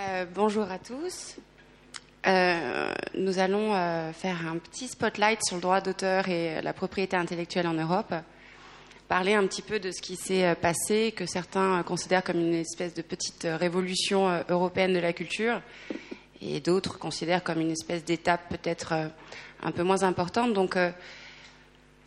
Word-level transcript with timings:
Euh, 0.00 0.24
bonjour 0.34 0.70
à 0.70 0.78
tous. 0.78 1.36
Euh, 2.26 2.92
nous 3.14 3.38
allons 3.38 3.74
euh, 3.74 4.12
faire 4.12 4.46
un 4.46 4.56
petit 4.56 4.88
spotlight 4.88 5.44
sur 5.44 5.56
le 5.56 5.62
droit 5.62 5.82
d'auteur 5.82 6.28
et 6.28 6.62
la 6.62 6.72
propriété 6.72 7.16
intellectuelle 7.16 7.66
en 7.66 7.74
Europe. 7.74 8.14
Parler 9.08 9.34
un 9.34 9.46
petit 9.46 9.60
peu 9.60 9.78
de 9.78 9.90
ce 9.90 10.00
qui 10.00 10.16
s'est 10.16 10.54
passé, 10.54 11.12
que 11.14 11.26
certains 11.26 11.82
considèrent 11.82 12.24
comme 12.24 12.38
une 12.38 12.54
espèce 12.54 12.94
de 12.94 13.02
petite 13.02 13.46
révolution 13.58 14.42
européenne 14.48 14.94
de 14.94 15.00
la 15.00 15.12
culture, 15.12 15.60
et 16.40 16.60
d'autres 16.60 16.98
considèrent 16.98 17.42
comme 17.42 17.60
une 17.60 17.72
espèce 17.72 18.04
d'étape 18.04 18.48
peut-être 18.48 18.94
un 19.62 19.72
peu 19.72 19.82
moins 19.82 20.04
importante. 20.04 20.54
Donc, 20.54 20.78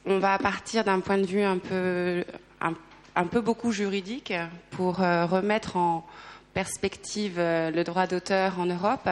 on 0.05 0.19
va 0.19 0.37
partir 0.39 0.85
d'un 0.85 1.01
point 1.01 1.17
de 1.17 1.25
vue 1.25 1.43
un 1.43 1.57
peu, 1.57 2.23
un 2.61 3.27
peu 3.27 3.41
beaucoup 3.41 3.73
juridique 3.73 4.33
pour 4.71 4.95
remettre 4.95 5.75
en, 5.75 6.05
perspective 6.53 7.35
euh, 7.37 7.71
le 7.71 7.83
droit 7.83 8.07
d'auteur 8.07 8.59
en 8.59 8.65
Europe, 8.65 9.09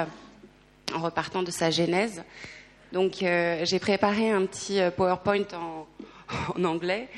en 0.93 1.01
repartant 1.01 1.43
de 1.43 1.51
sa 1.51 1.71
genèse. 1.71 2.23
Donc 2.91 3.23
euh, 3.23 3.63
j'ai 3.65 3.79
préparé 3.79 4.31
un 4.31 4.45
petit 4.45 4.79
euh, 4.79 4.91
PowerPoint 4.91 5.45
en, 5.53 5.87
anglais 6.63 7.09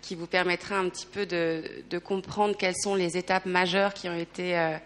qui 0.00 0.14
vous 0.14 0.26
permettra 0.26 0.76
un 0.76 0.88
petit 0.88 1.06
peu 1.06 1.26
de, 1.26 1.98
comprendre 1.98 2.56
quelles 2.56 2.76
sont 2.76 2.94
les 2.94 3.16
étapes 3.16 3.46
majeures 3.46 3.94
qui 3.94 4.08
ont 4.08 4.16
été 4.16 4.76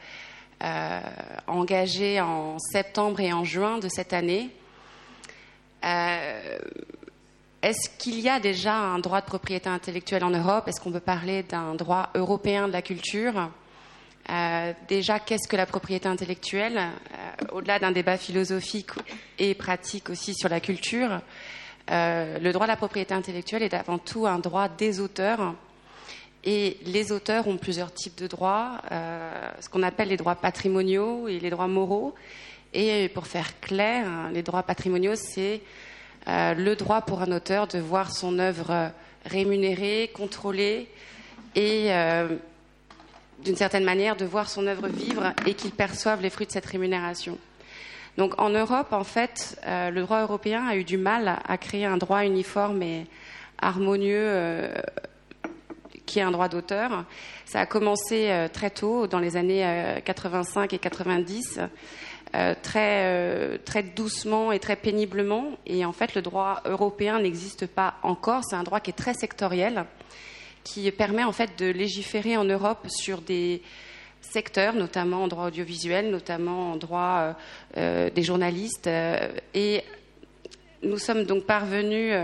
engagées 1.47 2.21
en 2.21 2.59
septembre 2.59 3.21
et 3.21 3.33
en 3.33 3.43
juin 3.43 3.79
de 3.79 3.89
cette 3.89 4.13
année. 4.13 4.51
Est-ce 5.83 7.89
qu'il 7.99 8.21
y 8.21 8.29
a 8.29 8.41
déjà 8.41 8.75
un 8.75 8.99
droit 8.99 9.23
de 9.23 9.27
propriété 9.27 9.71
intellectuelle 9.71 10.23
en 10.23 10.29
Europe? 10.29 10.69
Est-ce 10.69 10.83
qu'on 10.83 10.93
peut 10.93 11.01
parler 11.01 11.43
d'un 11.45 11.75
droit 11.75 12.11
européen 12.15 12.69
de 12.69 12.75
la 12.75 12.83
culture? 12.83 13.49
Euh, 14.29 14.73
déjà, 14.89 15.21
qu'est-ce 15.21 15.47
que 15.47 15.57
la 15.57 15.67
propriété 15.67 16.09
intellectuelle 16.09 16.79
euh, 16.79 17.47
Au-delà 17.53 17.79
d'un 17.79 17.93
débat 17.93 18.17
philosophique 18.17 18.91
et 19.39 19.55
pratique 19.55 20.11
aussi 20.11 20.35
sur 20.35 20.49
la 20.49 20.61
culture, 20.61 21.21
euh, 21.91 22.39
le 22.41 22.53
droit 22.53 22.67
de 22.67 22.73
la 22.73 22.77
propriété 22.77 23.15
intellectuelle 23.15 23.63
est 23.63 23.75
avant 23.75 23.99
tout 23.99 24.27
un 24.27 24.39
droit 24.39 24.69
des 24.69 25.01
auteurs. 25.01 25.55
Et 26.43 26.79
les 26.85 27.13
auteurs 27.13 27.47
ont 27.49 27.57
plusieurs 27.57 27.93
types 27.93 28.17
de 28.19 28.29
droits, 28.29 28.81
ce 29.59 29.69
qu'on 29.69 29.83
appelle 29.83 30.11
les 30.11 30.17
droits 30.17 30.37
patrimoniaux 30.37 31.27
et 31.27 31.41
les 31.41 31.51
droits 31.51 31.67
moraux. 31.67 32.15
Et 32.73 33.09
pour 33.09 33.27
faire 33.27 33.59
clair, 33.59 34.07
hein, 34.07 34.31
les 34.33 34.45
droits 34.45 34.63
patrimoniaux, 34.63 35.17
c'est 35.17 35.61
le 36.29 36.75
droit 36.75 37.01
pour 37.01 37.21
un 37.23 37.33
auteur 37.33 37.67
de 37.67 37.81
voir 37.81 38.13
son 38.13 38.39
œuvre 38.39 38.93
rémunérée, 39.25 40.13
contrôlée 40.15 40.87
et 41.57 41.91
d'une 43.45 43.57
certaine 43.57 43.85
manière, 43.85 44.17
de 44.17 44.25
voir 44.25 44.49
son 44.49 44.67
œuvre 44.67 44.89
vivre 44.89 45.33
et 45.47 45.55
qu'il 45.55 45.71
perçoive 45.71 46.23
les 46.23 46.31
fruits 46.31 46.47
de 46.47 46.53
cette 46.53 46.67
rémunération. 46.67 47.39
Donc 48.17 48.41
en 48.41 48.49
Europe, 48.49 48.93
en 48.93 49.05
fait, 49.05 49.61
euh, 49.67 49.91
le 49.91 50.01
droit 50.03 50.23
européen 50.23 50.67
a 50.67 50.77
eu 50.77 50.85
du 50.85 50.97
mal 50.97 51.39
à, 51.47 51.59
créer 51.59 51.85
un 51.85 51.99
droit 51.99 52.25
uniforme 52.25 52.83
et 52.83 53.07
harmonieux 53.61 54.15
euh, 54.17 54.75
qui 56.07 56.19
est 56.19 56.23
un 56.23 56.31
droit 56.31 56.49
d'auteur. 56.49 57.05
Ça 57.45 57.61
a 57.61 57.67
commencé 57.67 58.31
euh, 58.31 58.49
très 58.49 58.71
tôt, 58.71 59.07
dans 59.07 59.19
les 59.19 59.37
années 59.37 60.01
85 60.05 60.73
et 60.73 60.79
90, 60.79 61.61
très, 62.63 63.59
très 63.65 63.83
doucement 63.83 64.53
et 64.53 64.59
très 64.59 64.77
péniblement. 64.77 65.51
Et 65.67 65.85
en 65.85 65.93
fait, 65.93 66.15
le 66.15 66.23
droit 66.23 66.63
européen 66.65 67.21
n'existe 67.21 67.67
pas 67.67 67.95
encore. 68.03 68.45
C'est 68.45 68.57
un 68.57 68.63
droit 68.63 68.81
qui 68.81 68.91
est 68.91 68.95
très 68.95 69.15
sectoriel 69.15 69.85
qui 70.67 70.91
permet 70.91 71.23
en 71.23 71.33
fait 71.33 71.57
de 71.59 71.67
légiférer 71.67 72.37
en 72.37 72.45
Europe 72.45 72.89
sur 72.89 73.21
des 73.21 73.63
secteurs, 74.21 74.75
notamment 74.75 75.23
en 75.23 75.29
droit 75.29 75.47
audiovisuel, 75.47 76.11
notamment 76.11 76.73
en 76.73 76.77
droit 76.77 77.19
euh, 77.19 77.33
euh, 77.77 78.11
des 78.11 78.25
journalistes. 78.25 78.89
Euh, 78.89 79.29
et 79.55 79.85
nous 80.83 80.99
sommes 80.99 81.25
donc 81.25 81.45
parvenus 81.45 82.15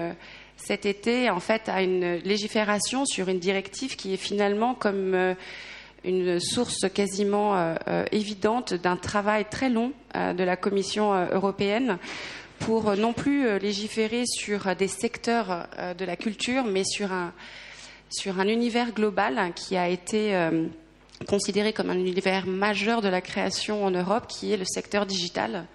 cet 0.57 0.87
été 0.87 1.31
en 1.31 1.41
fait 1.41 1.69
à 1.69 1.83
une 1.83 2.17
légifération 2.17 3.05
sur 3.07 3.29
une 3.29 3.39
directive 3.39 3.97
qui 3.97 4.13
est 4.15 4.19
finalement 4.19 4.75
comme 4.75 5.35
une 6.05 6.39
source 6.39 6.89
quasiment 6.95 7.75
évidente 8.13 8.75
d'un 8.75 8.97
travail 8.97 9.47
très 9.51 9.69
long 9.69 9.93
de 10.15 10.45
la 10.45 10.57
Commission 10.57 11.13
européenne 11.33 11.99
pour 12.61 12.95
non 12.95 13.15
plus 13.15 13.59
légiférer 13.59 14.25
sur 14.27 14.77
des 14.77 14.87
secteurs 14.87 15.67
de 15.99 16.05
la 16.05 16.15
culture, 16.15 16.65
mais 16.65 16.85
sur 16.85 17.11
un, 17.11 17.33
sur 18.13 18.39
un 18.39 18.49
univers 18.49 18.93
global 18.93 19.53
qui 19.55 19.77
a 19.77 19.89
été 19.89 20.37
euh, 20.37 20.67
considéré 21.27 21.73
comme 21.73 21.91
un 21.91 21.99
univers 21.99 22.47
majeur 22.47 23.01
de 23.01 23.09
la 23.09 23.21
création 23.21 23.85
en 23.85 23.91
Europe, 23.91 24.27
qui 24.29 24.53
est 24.53 24.57
le 24.57 24.65
secteur 24.65 25.07
digital. 25.07 25.67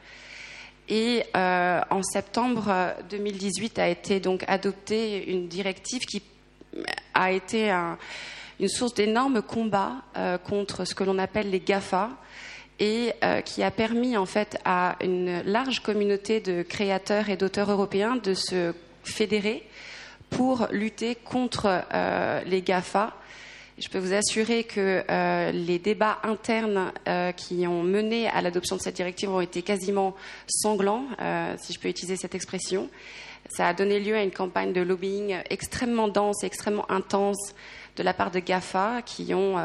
Et 0.87 1.23
euh, 1.35 1.81
en 1.89 2.03
septembre 2.03 2.93
2018 3.09 3.79
a 3.79 3.89
été 3.89 4.19
donc 4.19 4.45
adoptée 4.47 5.29
une 5.29 5.47
directive 5.47 6.05
qui 6.05 6.21
a 7.13 7.31
été 7.31 7.71
une 8.59 8.69
source 8.69 8.93
d'énormes 8.93 9.41
combats 9.41 9.95
euh, 10.15 10.37
contre 10.37 10.85
ce 10.85 10.95
que 10.95 11.03
l'on 11.03 11.17
appelle 11.17 11.49
les 11.49 11.59
GAFA 11.59 12.11
et 12.79 13.13
qui 13.43 13.63
a 13.63 13.71
permis 13.71 14.17
en 14.17 14.27
fait 14.27 14.59
à 14.63 14.97
une 15.01 15.41
large 15.41 15.79
communauté 15.79 16.41
de 16.41 16.61
créateurs 16.61 17.27
et 17.27 17.35
d'auteurs 17.35 17.71
européens 17.71 18.17
de 18.17 18.35
se 18.35 18.71
fédérer 19.03 19.63
pour 20.29 20.67
lutter 20.71 21.15
contre 21.15 21.83
euh, 21.93 22.41
les 22.45 22.61
GAFA. 22.61 23.13
Je 23.77 23.89
peux 23.89 23.99
vous 23.99 24.13
assurer 24.13 24.63
que 24.63 25.03
euh, 25.09 25.51
les 25.51 25.77
débats 25.77 26.17
internes 26.23 26.91
euh, 27.07 27.31
qui 27.31 27.67
ont 27.67 27.83
mené 27.83 28.27
à 28.27 28.41
l'adoption 28.41 28.75
de 28.75 28.81
cette 28.81 28.95
directive 28.95 29.29
ont 29.29 29.41
été 29.41 29.61
quasiment 29.61 30.15
sanglants, 30.47 31.05
si 31.57 31.73
je 31.73 31.79
peux 31.79 31.88
utiliser 31.88 32.15
cette 32.15 32.33
expression. 32.33 32.89
Ça 33.49 33.67
a 33.67 33.73
donné 33.73 33.99
lieu 33.99 34.15
à 34.15 34.23
une 34.23 34.31
campagne 34.31 34.73
de 34.73 34.81
lobbying 34.81 35.38
extrêmement 35.49 36.07
dense 36.07 36.44
extrêmement 36.44 36.89
intense 36.91 37.53
de 37.95 38.03
la 38.03 38.13
part 38.13 38.31
de 38.31 38.39
GAFA 38.39 39.01
qui 39.03 39.33
ont, 39.33 39.57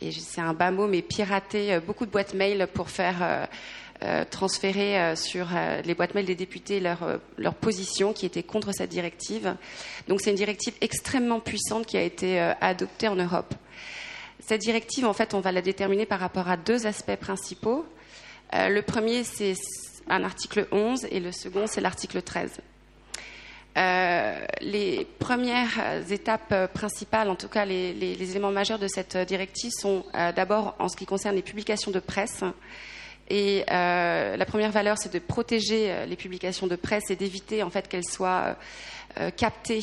et 0.00 0.10
c'est 0.10 0.40
un 0.40 0.54
bas 0.54 0.70
mot, 0.70 0.86
mais 0.86 1.02
piraté 1.02 1.78
beaucoup 1.86 2.06
de 2.06 2.10
boîtes 2.10 2.34
mail 2.34 2.66
pour 2.72 2.88
faire 2.88 3.48
transférer 4.30 4.98
euh, 4.98 5.16
sur 5.16 5.48
euh, 5.54 5.80
les 5.82 5.94
boîtes 5.94 6.14
mail 6.14 6.26
des 6.26 6.34
députés 6.34 6.80
leur, 6.80 7.54
position 7.54 8.12
qui 8.12 8.26
était 8.26 8.42
contre 8.42 8.72
cette 8.72 8.90
directive. 8.90 9.54
Donc 10.08 10.20
c'est 10.20 10.30
une 10.30 10.36
directive 10.36 10.74
extrêmement 10.80 11.40
puissante 11.40 11.86
qui 11.86 11.96
a 11.96 12.02
été 12.02 12.38
adoptée 12.60 13.08
en 13.08 13.16
Europe. 13.16 13.54
Cette 14.40 14.60
directive, 14.60 15.06
en 15.06 15.14
fait, 15.14 15.32
on 15.32 15.40
va 15.40 15.52
la 15.52 15.62
déterminer 15.62 16.04
par 16.04 16.20
rapport 16.20 16.48
à 16.48 16.56
deux 16.56 16.86
aspects 16.86 17.16
principaux. 17.16 17.86
le 18.52 18.80
premier, 18.82 19.24
c'est 19.24 19.54
un 20.08 20.22
article 20.24 20.66
11 20.70 21.06
et 21.10 21.20
le 21.20 21.32
second, 21.32 21.66
c'est 21.66 21.80
l'article 21.80 22.20
13. 22.20 22.60
les 24.60 25.06
premières 25.18 26.10
étapes 26.10 26.72
principales, 26.74 27.30
en 27.30 27.36
tout 27.36 27.48
cas 27.48 27.64
les 27.64 28.30
éléments 28.30 28.52
majeurs 28.52 28.78
de 28.78 28.88
cette 28.88 29.16
directive, 29.16 29.70
sont 29.70 30.04
d'abord 30.36 30.74
en 30.78 30.88
ce 30.88 30.96
qui 30.96 31.06
concerne 31.06 31.36
les 31.36 31.42
publications 31.42 31.92
de 31.92 32.00
presse. 32.00 32.44
Et 33.28 33.64
euh, 33.70 34.36
la 34.36 34.44
première 34.44 34.70
valeur, 34.70 34.98
c'est 34.98 35.12
de 35.12 35.18
protéger 35.18 35.90
euh, 35.90 36.06
les 36.06 36.16
publications 36.16 36.66
de 36.66 36.76
presse 36.76 37.10
et 37.10 37.16
d'éviter 37.16 37.62
en 37.62 37.70
fait 37.70 37.88
qu'elles 37.88 38.04
soient 38.04 38.56
euh, 39.18 39.30
captées 39.30 39.82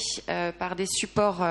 par 0.60 0.76
des 0.76 0.86
supports 0.86 1.46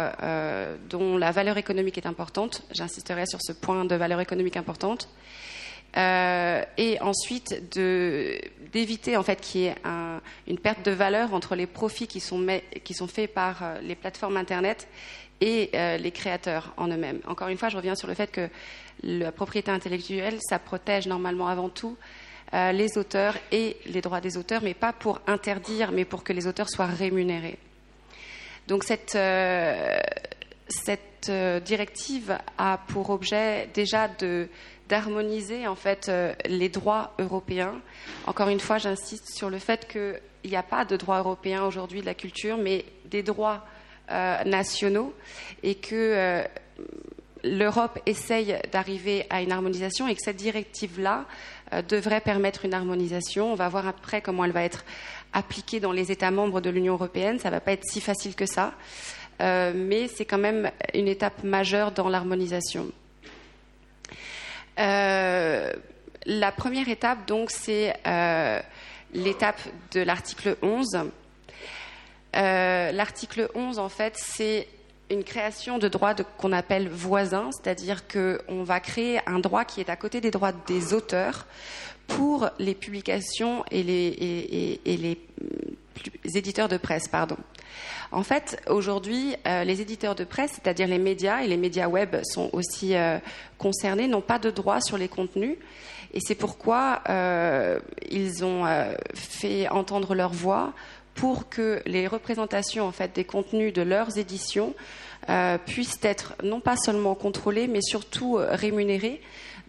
dont 0.90 1.16
la 1.16 1.30
valeur 1.30 1.56
économique 1.56 1.96
est 1.96 2.06
importante. 2.06 2.62
J'insisterai 2.72 3.26
sur 3.26 3.38
ce 3.42 3.52
point 3.52 3.84
de 3.84 3.94
valeur 3.94 4.20
économique 4.20 4.56
importante. 4.56 5.08
et 5.96 6.98
ensuite 7.00 7.74
d'éviter 8.72 9.16
en 9.16 9.22
fait 9.22 9.40
qu'il 9.40 9.62
y 9.62 9.66
ait 9.66 9.76
une 10.46 10.58
perte 10.58 10.84
de 10.84 10.90
valeur 10.90 11.32
entre 11.32 11.54
les 11.54 11.66
profits 11.66 12.06
qui 12.06 12.20
sont, 12.20 12.46
qui 12.84 12.92
sont 12.92 13.08
faits 13.08 13.32
par 13.32 13.62
les 13.82 13.94
plateformes 13.94 14.36
internet 14.36 14.86
et 15.40 15.70
les 15.98 16.10
créateurs 16.10 16.74
en 16.76 16.88
eux-mêmes. 16.88 17.20
Encore 17.26 17.48
une 17.48 17.56
fois, 17.56 17.68
je 17.68 17.76
reviens 17.76 17.94
sur 17.94 18.08
le 18.08 18.14
fait 18.14 18.30
que 18.30 18.48
la 19.02 19.32
propriété 19.32 19.70
intellectuelle, 19.70 20.38
ça 20.40 20.58
protège 20.58 21.06
normalement 21.06 21.48
avant 21.48 21.68
tout 21.68 21.96
euh, 22.52 22.72
les 22.72 22.98
auteurs 22.98 23.36
et 23.52 23.76
les 23.86 24.00
droits 24.00 24.20
des 24.20 24.36
auteurs, 24.36 24.62
mais 24.62 24.74
pas 24.74 24.92
pour 24.92 25.20
interdire, 25.28 25.92
mais 25.92 26.04
pour 26.04 26.24
que 26.24 26.32
les 26.32 26.48
auteurs 26.48 26.68
soient 26.68 26.86
rémunérés. 26.86 27.58
Donc 28.66 28.82
cette, 28.82 29.14
euh, 29.14 29.98
euh, 31.28 31.60
directive 31.60 32.36
a 32.58 32.78
pour 32.88 33.10
objet 33.10 33.68
déjà 33.72 34.08
d'harmoniser 34.88 35.68
en 35.68 35.76
fait 35.76 36.10
les 36.46 36.68
droits 36.68 37.14
européens. 37.20 37.80
Encore 38.26 38.48
une 38.48 38.60
fois, 38.60 38.78
j'insiste 38.78 39.32
sur 39.32 39.48
le 39.48 39.60
fait 39.60 39.86
qu'il 39.86 40.50
n'y 40.50 40.56
a 40.56 40.64
pas 40.64 40.84
de 40.84 40.96
droit 40.96 41.18
européen 41.18 41.64
aujourd'hui 41.64 42.00
de 42.00 42.06
la 42.06 42.14
culture, 42.14 42.56
mais 42.56 42.84
des 43.04 43.22
droits 43.22 43.64
nationaux 44.10 45.14
et 45.62 45.76
que 45.76 46.44
l'Europe 47.44 47.98
essaye 48.06 48.56
d'arriver 48.72 49.26
à 49.30 49.42
une 49.42 49.52
harmonisation 49.52 50.08
et 50.08 50.14
que 50.14 50.22
cette 50.22 50.36
directive-là 50.36 51.24
euh, 51.72 51.82
devrait 51.82 52.20
permettre 52.20 52.64
une 52.64 52.74
harmonisation. 52.74 53.52
On 53.52 53.54
va 53.54 53.68
voir 53.68 53.86
après 53.86 54.20
comment 54.20 54.44
elle 54.44 54.52
va 54.52 54.64
être 54.64 54.84
appliquée 55.32 55.80
dans 55.80 55.92
les 55.92 56.12
États 56.12 56.30
membres 56.30 56.60
de 56.60 56.70
l'Union 56.70 56.94
européenne. 56.94 57.38
Ça 57.38 57.48
ne 57.48 57.54
va 57.54 57.60
pas 57.60 57.72
être 57.72 57.84
si 57.84 58.00
facile 58.00 58.34
que 58.34 58.46
ça, 58.46 58.74
euh, 59.40 59.72
mais 59.74 60.08
c'est 60.08 60.24
quand 60.24 60.38
même 60.38 60.70
une 60.94 61.08
étape 61.08 61.44
majeure 61.44 61.92
dans 61.92 62.08
l'harmonisation. 62.08 62.90
Euh, 64.78 65.72
La 66.26 66.52
première 66.52 66.88
étape, 66.88 67.26
donc, 67.26 67.50
c'est 67.50 67.94
l'étape 69.12 69.60
de 69.92 70.00
l'article 70.00 70.56
11. 70.62 71.10
L'article 72.34 73.48
11, 73.54 73.78
en 73.78 73.88
fait, 73.88 74.14
c'est 74.16 74.68
une 75.10 75.24
création 75.24 75.78
de 75.78 75.88
droits 75.88 76.14
qu'on 76.14 76.52
appelle 76.52 76.88
voisins, 76.88 77.50
c'est-à-dire 77.52 78.06
qu'on 78.06 78.62
va 78.62 78.80
créer 78.80 79.20
un 79.26 79.40
droit 79.40 79.64
qui 79.64 79.80
est 79.80 79.90
à 79.90 79.96
côté 79.96 80.20
des 80.20 80.30
droits 80.30 80.52
des 80.52 80.94
auteurs 80.94 81.46
pour 82.06 82.48
les 82.58 82.74
publications 82.74 83.64
et 83.70 83.82
les, 83.82 85.20
éditeurs 86.34 86.68
de 86.68 86.76
presse. 86.76 87.08
Pardon. 87.08 87.36
En 88.12 88.22
fait, 88.22 88.60
aujourd'hui, 88.68 89.36
euh, 89.46 89.64
les 89.64 89.80
éditeurs 89.80 90.14
de 90.14 90.24
presse, 90.24 90.52
c'est-à-dire 90.54 90.88
les 90.88 90.98
médias 90.98 91.42
et 91.42 91.48
les 91.48 91.56
médias 91.56 91.86
web 91.86 92.16
sont 92.24 92.50
aussi 92.52 92.96
euh, 92.96 93.18
concernés, 93.58 94.08
n'ont 94.08 94.20
pas 94.20 94.38
de 94.38 94.50
droit 94.50 94.80
sur 94.80 94.98
les 94.98 95.08
contenus. 95.08 95.56
Et 96.12 96.18
c'est 96.20 96.34
pourquoi 96.34 97.02
euh, 97.08 97.78
ils 98.10 98.44
ont 98.44 98.64
fait 99.14 99.68
entendre 99.68 100.16
leur 100.16 100.32
voix 100.32 100.72
pour 101.14 101.48
que 101.48 101.82
les 101.86 102.06
représentations 102.06 102.86
en 102.86 102.92
fait, 102.92 103.14
des 103.14 103.24
contenus 103.24 103.72
de 103.72 103.82
leurs 103.82 104.18
éditions 104.18 104.74
puissent 105.66 105.98
être 106.02 106.34
non 106.42 106.60
pas 106.60 106.76
seulement 106.76 107.14
contrôlées, 107.14 107.68
mais 107.68 107.82
surtout 107.82 108.38
rémunérées 108.40 109.20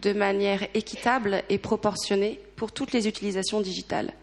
de 0.02 0.14
manière 0.14 0.64
équitable 0.74 1.44
et 1.50 1.58
proportionnée 1.58 2.40
pour 2.56 2.72
toutes 2.72 2.94
les 2.94 3.08
utilisations 3.08 3.62
digitales. 3.62 4.14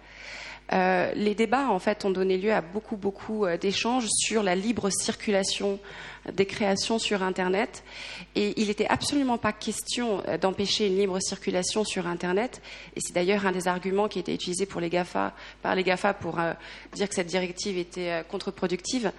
Euh, 0.72 1.10
les 1.14 1.34
débats, 1.34 1.70
ont 1.70 2.10
donné 2.10 2.36
lieu 2.36 2.52
à 2.52 2.60
beaucoup, 2.60 3.46
euh, 3.46 3.56
d'échanges 3.56 4.06
sur 4.10 4.42
la 4.42 4.54
libre 4.54 4.90
circulation 4.90 5.78
des 6.32 6.46
créations 6.46 6.98
sur 6.98 7.22
Internet. 7.22 7.82
Et 8.34 8.60
il 8.60 8.68
n'était 8.68 8.86
absolument 8.86 9.38
pas 9.38 9.52
question 9.52 10.22
euh, 10.28 10.38
d'empêcher 10.38 10.86
une 10.86 10.96
libre 10.96 11.18
circulation 11.20 11.84
sur 11.84 12.06
Internet. 12.06 12.62
Et 12.96 13.00
c'est 13.00 13.14
d'ailleurs 13.14 13.46
un 13.46 13.52
des 13.52 13.68
arguments 13.68 14.08
qui 14.08 14.18
été 14.18 14.34
utilisé 14.34 14.66
pour 14.66 14.80
les 14.80 14.90
GAFA, 14.90 15.34
par 15.62 15.74
les 15.74 15.82
GAFA 15.82 16.14
pour 16.14 16.38
dire 16.94 17.08
que 17.08 17.14
cette 17.14 17.26
directive 17.26 17.78
était 17.78 18.22
contre-productive. 18.28 19.12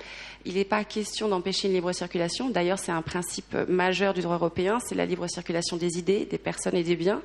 Il 0.45 0.55
n'est 0.55 0.65
pas 0.65 0.83
question 0.83 1.27
d'empêcher 1.27 1.67
une 1.67 1.73
libre 1.73 1.91
circulation. 1.91 2.49
D'ailleurs, 2.49 2.79
c'est 2.79 2.91
un 2.91 3.01
principe 3.01 3.55
majeur 3.67 4.13
du 4.13 4.21
droit 4.21 4.35
européen, 4.35 4.79
c'est 4.85 4.95
la 4.95 5.05
libre 5.05 5.27
circulation 5.27 5.77
des 5.77 5.97
idées, 5.97 6.25
des 6.25 6.37
personnes 6.37 6.75
et 6.75 6.83
des 6.83 6.95
biens 6.95 7.21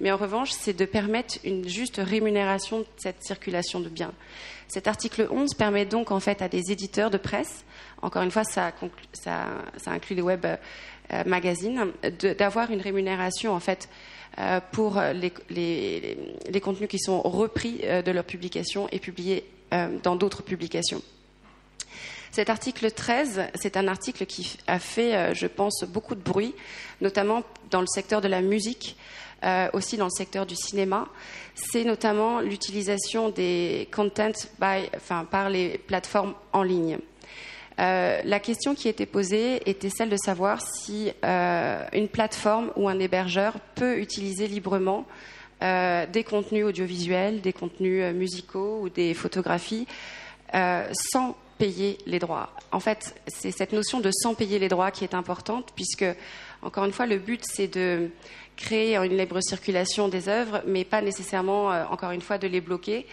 mais 0.00 0.12
en 0.12 0.16
revanche, 0.16 0.50
c'est 0.52 0.76
de 0.76 0.84
permettre 0.84 1.38
une 1.44 1.68
juste 1.68 2.00
rémunération 2.02 2.80
de 2.80 2.86
cette 2.96 3.22
circulation 3.22 3.80
de 3.80 3.88
biens. 3.88 4.12
Cet 4.68 4.86
article 4.86 5.28
11 5.30 5.54
permet 5.54 5.86
donc 5.86 6.10
en 6.10 6.20
fait 6.20 6.42
à 6.42 6.48
des 6.48 6.70
éditeurs 6.70 7.10
de 7.10 7.18
presse, 7.18 7.64
encore 8.02 8.22
une 8.22 8.30
fois, 8.30 8.44
ça, 8.44 8.72
inclut 9.86 10.16
les 10.16 10.22
web 10.22 10.44
euh, 10.46 11.24
magazines, 11.26 11.92
d'avoir 12.38 12.70
une 12.70 12.80
rémunération 12.80 13.52
en 13.52 13.60
fait 13.60 13.88
euh, 14.38 14.60
pour 14.72 15.00
les, 15.14 16.60
contenus 16.62 16.88
qui 16.88 16.98
sont 16.98 17.20
repris 17.22 17.80
euh, 17.84 18.02
de 18.02 18.10
leur 18.10 18.24
publication 18.24 18.88
et 18.92 18.98
publiés 18.98 19.44
dans 20.02 20.16
d'autres 20.16 20.42
publications. 20.42 21.02
Cet 22.32 22.48
article 22.48 22.90
13, 22.90 23.48
c'est 23.54 23.76
un 23.76 23.86
article 23.86 24.24
qui 24.24 24.56
a 24.66 24.78
fait, 24.78 25.34
je 25.34 25.46
pense, 25.46 25.84
beaucoup 25.86 26.14
de 26.14 26.22
bruit, 26.22 26.54
notamment 27.02 27.42
dans 27.70 27.82
le 27.82 27.86
secteur 27.86 28.22
de 28.22 28.28
la 28.28 28.40
musique, 28.40 28.96
euh, 29.44 29.68
aussi 29.72 29.96
dans 29.96 30.06
le 30.06 30.10
secteur 30.10 30.46
du 30.46 30.56
cinéma, 30.56 31.06
c'est 31.54 31.84
notamment 31.84 32.40
l'utilisation 32.40 33.28
des 33.28 33.88
contents 33.94 34.32
par 34.58 35.48
les 35.48 35.78
plateformes 35.78 36.34
en 36.52 36.64
ligne. 36.64 36.98
Euh, 37.78 38.20
la 38.24 38.40
question 38.40 38.74
qui 38.74 38.88
était 38.88 39.06
posée 39.06 39.68
était 39.68 39.90
celle 39.90 40.08
de 40.08 40.16
savoir 40.16 40.60
si 40.60 41.12
euh, 41.24 41.84
une 41.92 42.08
plateforme 42.08 42.72
ou 42.76 42.88
un 42.88 42.98
hébergeur 42.98 43.54
peut 43.74 43.98
utiliser 43.98 44.48
librement 44.48 45.06
des 45.60 46.22
contenus 46.22 46.64
audiovisuels, 46.64 47.40
des 47.40 47.52
contenus 47.52 48.14
musicaux 48.14 48.78
ou 48.82 48.90
des 48.90 49.12
photographies 49.12 49.88
sans 50.52 51.34
payer 51.58 51.98
les 52.06 52.20
droits. 52.20 52.50
En 52.70 52.78
fait, 52.78 53.16
c'est 53.26 53.50
cette 53.50 53.72
notion 53.72 53.98
de 53.98 54.10
sans 54.12 54.34
payer 54.34 54.60
les 54.60 54.68
droits 54.68 54.92
qui 54.92 55.02
est 55.02 55.14
importante 55.14 55.72
puisque, 55.74 56.04
encore 56.62 56.84
une 56.84 56.92
fois, 56.92 57.06
le 57.06 57.18
but 57.18 57.42
c'est 57.44 57.66
de 57.66 58.08
créer 58.58 58.96
une 58.96 59.16
libre 59.16 59.40
circulation 59.40 60.08
des 60.08 60.28
œuvres, 60.28 60.62
mais 60.66 60.84
pas 60.84 61.00
nécessairement, 61.00 61.72
euh, 61.72 61.84
encore 61.90 62.10
une 62.10 62.20
fois, 62.20 62.38
de 62.38 62.48
les 62.48 62.60
bloquer 62.60 63.06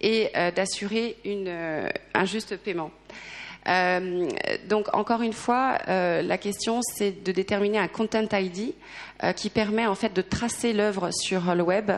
et 0.00 0.30
euh, 0.36 0.50
d'assurer 0.50 1.16
euh, 1.26 1.88
un 2.14 2.24
juste 2.24 2.56
paiement. 2.56 2.90
Donc, 4.68 4.94
encore 4.94 5.22
une 5.22 5.32
fois, 5.32 5.78
la 5.86 6.38
question, 6.38 6.80
c'est 6.82 7.24
de 7.24 7.32
déterminer 7.32 7.78
un 7.78 7.88
Content 7.88 8.28
ID 8.32 8.74
qui 9.36 9.48
permet 9.48 9.86
en 9.86 9.94
fait 9.94 10.12
de 10.12 10.20
tracer 10.20 10.72
l'œuvre 10.74 11.10
sur 11.12 11.54
le 11.54 11.62
web 11.62 11.90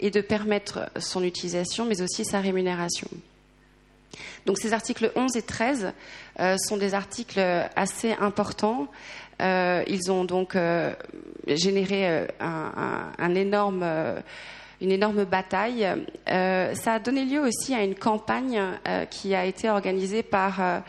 et 0.00 0.10
de 0.10 0.22
permettre 0.22 0.90
son 0.98 1.22
utilisation, 1.22 1.84
mais 1.84 2.00
aussi 2.00 2.24
sa 2.24 2.40
rémunération. 2.40 3.08
Donc, 4.46 4.58
ces 4.58 4.72
articles 4.72 5.12
11 5.14 5.36
et 5.36 5.42
13 5.42 5.92
sont 6.56 6.78
des 6.78 6.94
articles 6.94 7.40
assez 7.76 8.12
importants 8.12 8.88
euh, 9.40 9.82
ils 9.86 10.10
ont 10.12 10.24
donc 10.24 10.54
euh, 10.54 10.92
généré 11.46 12.08
euh, 12.08 12.26
un, 12.40 13.34
énorme 13.34 13.84
une 14.80 14.92
énorme 14.92 15.24
bataille. 15.24 15.86
ça 16.26 16.92
a 16.92 16.98
donné 16.98 17.24
lieu 17.24 17.40
aussi 17.40 17.74
à 17.74 17.82
une 17.82 17.94
campagne 17.94 18.60
qui 19.10 19.34
a 19.34 19.44
été 19.44 19.68
organisée 19.68 20.22
par 20.22 20.82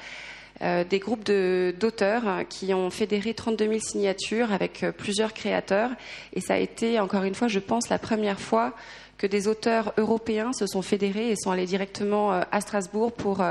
des 0.62 1.00
groupes 1.00 1.24
d'auteurs 1.26 2.48
qui 2.50 2.74
ont 2.74 2.90
fédéré 2.90 3.34
32 3.34 3.68
000 3.68 3.80
signatures 3.80 4.54
avec 4.54 4.86
plusieurs 4.98 5.34
créateurs. 5.34 5.90
Et 6.34 6.42
ça 6.42 6.54
a 6.54 6.58
été, 6.58 7.00
encore 7.00 7.24
une 7.24 7.36
fois, 7.36 7.48
je 7.48 7.60
pense, 7.60 7.90
la 7.90 8.00
première 8.00 8.40
fois 8.40 8.74
que 9.18 9.28
des 9.28 9.48
auteurs 9.48 9.94
européens 9.98 10.54
se 10.54 10.68
sont 10.68 10.82
fédérés 10.82 11.30
et 11.30 11.36
sont 11.36 11.52
allés 11.52 11.66
directement 11.66 12.32
à 12.32 12.62
Strasbourg 12.62 13.12
pour 13.12 13.44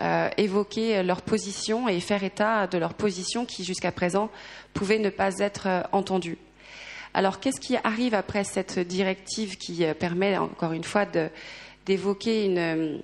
euh, 0.00 0.28
évoquer 0.36 1.02
leur 1.02 1.22
position 1.22 1.88
et 1.88 1.98
faire 1.98 2.22
état 2.22 2.68
de 2.68 2.78
leur 2.78 2.94
position 2.94 3.44
qui, 3.44 3.64
jusqu'à 3.64 3.90
présent, 3.90 4.30
pouvait 4.72 5.00
ne 5.00 5.10
pas 5.10 5.38
être 5.40 5.66
euh, 5.66 5.82
entendue. 5.90 6.38
Alors, 7.18 7.40
qu'est-ce 7.40 7.58
qui 7.60 7.76
arrive 7.82 8.14
après 8.14 8.44
cette 8.44 8.78
directive 8.78 9.58
qui 9.58 9.84
euh, 9.84 9.92
permet, 9.92 10.38
encore 10.38 10.72
une 10.72 10.84
fois, 10.84 11.04
d'évoquer 11.84 12.44
une, 12.44 13.02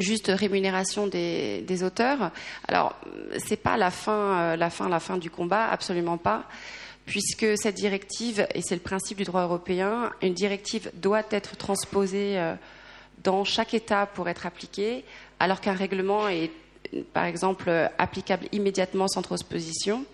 juste 0.00 0.32
rémunération 0.34 1.06
des, 1.06 1.82
auteurs? 1.82 2.30
Alors, 2.66 2.96
c'est 3.36 3.58
pas 3.58 3.76
la 3.76 3.90
fin, 3.90 4.56
la 4.56 4.70
fin, 4.70 4.88
la 4.88 5.00
fin 5.00 5.18
du 5.18 5.28
combat, 5.28 5.68
absolument 5.68 6.16
pas 6.16 6.44
puisque 7.04 7.58
cette 7.58 7.74
directive, 7.74 8.46
et 8.54 8.62
c'est 8.62 8.76
le 8.76 8.80
principe 8.80 9.18
du 9.18 9.24
droit 9.24 9.42
européen, 9.42 10.12
une 10.22 10.32
directive 10.32 10.90
doit 10.94 11.24
être 11.30 11.56
transposée 11.56 12.40
dans 13.24 13.44
chaque 13.44 13.74
État 13.74 14.06
pour 14.06 14.28
être 14.28 14.46
appliquée, 14.46 15.04
alors 15.40 15.60
qu'un 15.60 15.74
règlement 15.74 16.28
est, 16.28 16.52
par 17.12 17.24
exemple, 17.24 17.70
applicable 17.98 18.46
immédiatement 18.52 19.08
sans 19.08 19.20
transposition. 19.20 20.06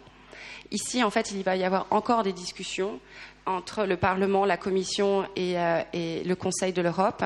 Ici, 0.70 1.02
en 1.02 1.10
fait, 1.10 1.32
il 1.32 1.42
va 1.42 1.56
y 1.56 1.64
avoir 1.64 1.87
encore 1.90 2.22
des 2.22 2.32
discussions 2.32 3.00
entre 3.46 3.84
le 3.84 3.96
Parlement, 3.96 4.44
la 4.44 4.58
Commission 4.58 5.26
et, 5.34 5.58
euh, 5.58 5.82
le 5.94 6.34
Conseil 6.34 6.72
de 6.72 6.82
l'Europe. 6.82 7.25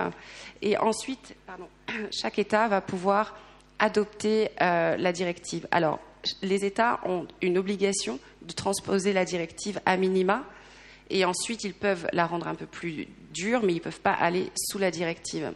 Et 0.61 0.78
ensuite, 0.78 1.34
chaque 2.12 2.38
État 2.38 2.68
va 2.68 2.80
pouvoir 2.80 3.37
adopter 3.80 4.50
euh, 4.61 4.96
la 4.96 5.12
directive. 5.12 5.66
Alors, 5.72 5.99
les 6.40 6.64
États 6.64 7.00
ont 7.04 7.26
une 7.40 7.58
obligation 7.58 8.20
de 8.42 8.52
transposer 8.52 9.12
la 9.12 9.25
directive 9.25 9.80
à 9.87 9.96
minima, 9.96 10.44
et 11.11 11.25
ensuite 11.25 11.64
ils 11.64 11.75
peuvent 11.75 12.06
la 12.12 12.26
rendre 12.26 12.46
un 12.46 12.54
peu 12.54 12.66
plus 12.66 13.08
dure, 13.32 13.62
mais 13.64 13.72
ils 13.72 13.76
ne 13.78 13.82
peuvent 13.82 14.00
pas 14.00 14.12
aller 14.12 14.50
sous 14.56 14.78
la 14.78 14.92
directive. 14.92 15.52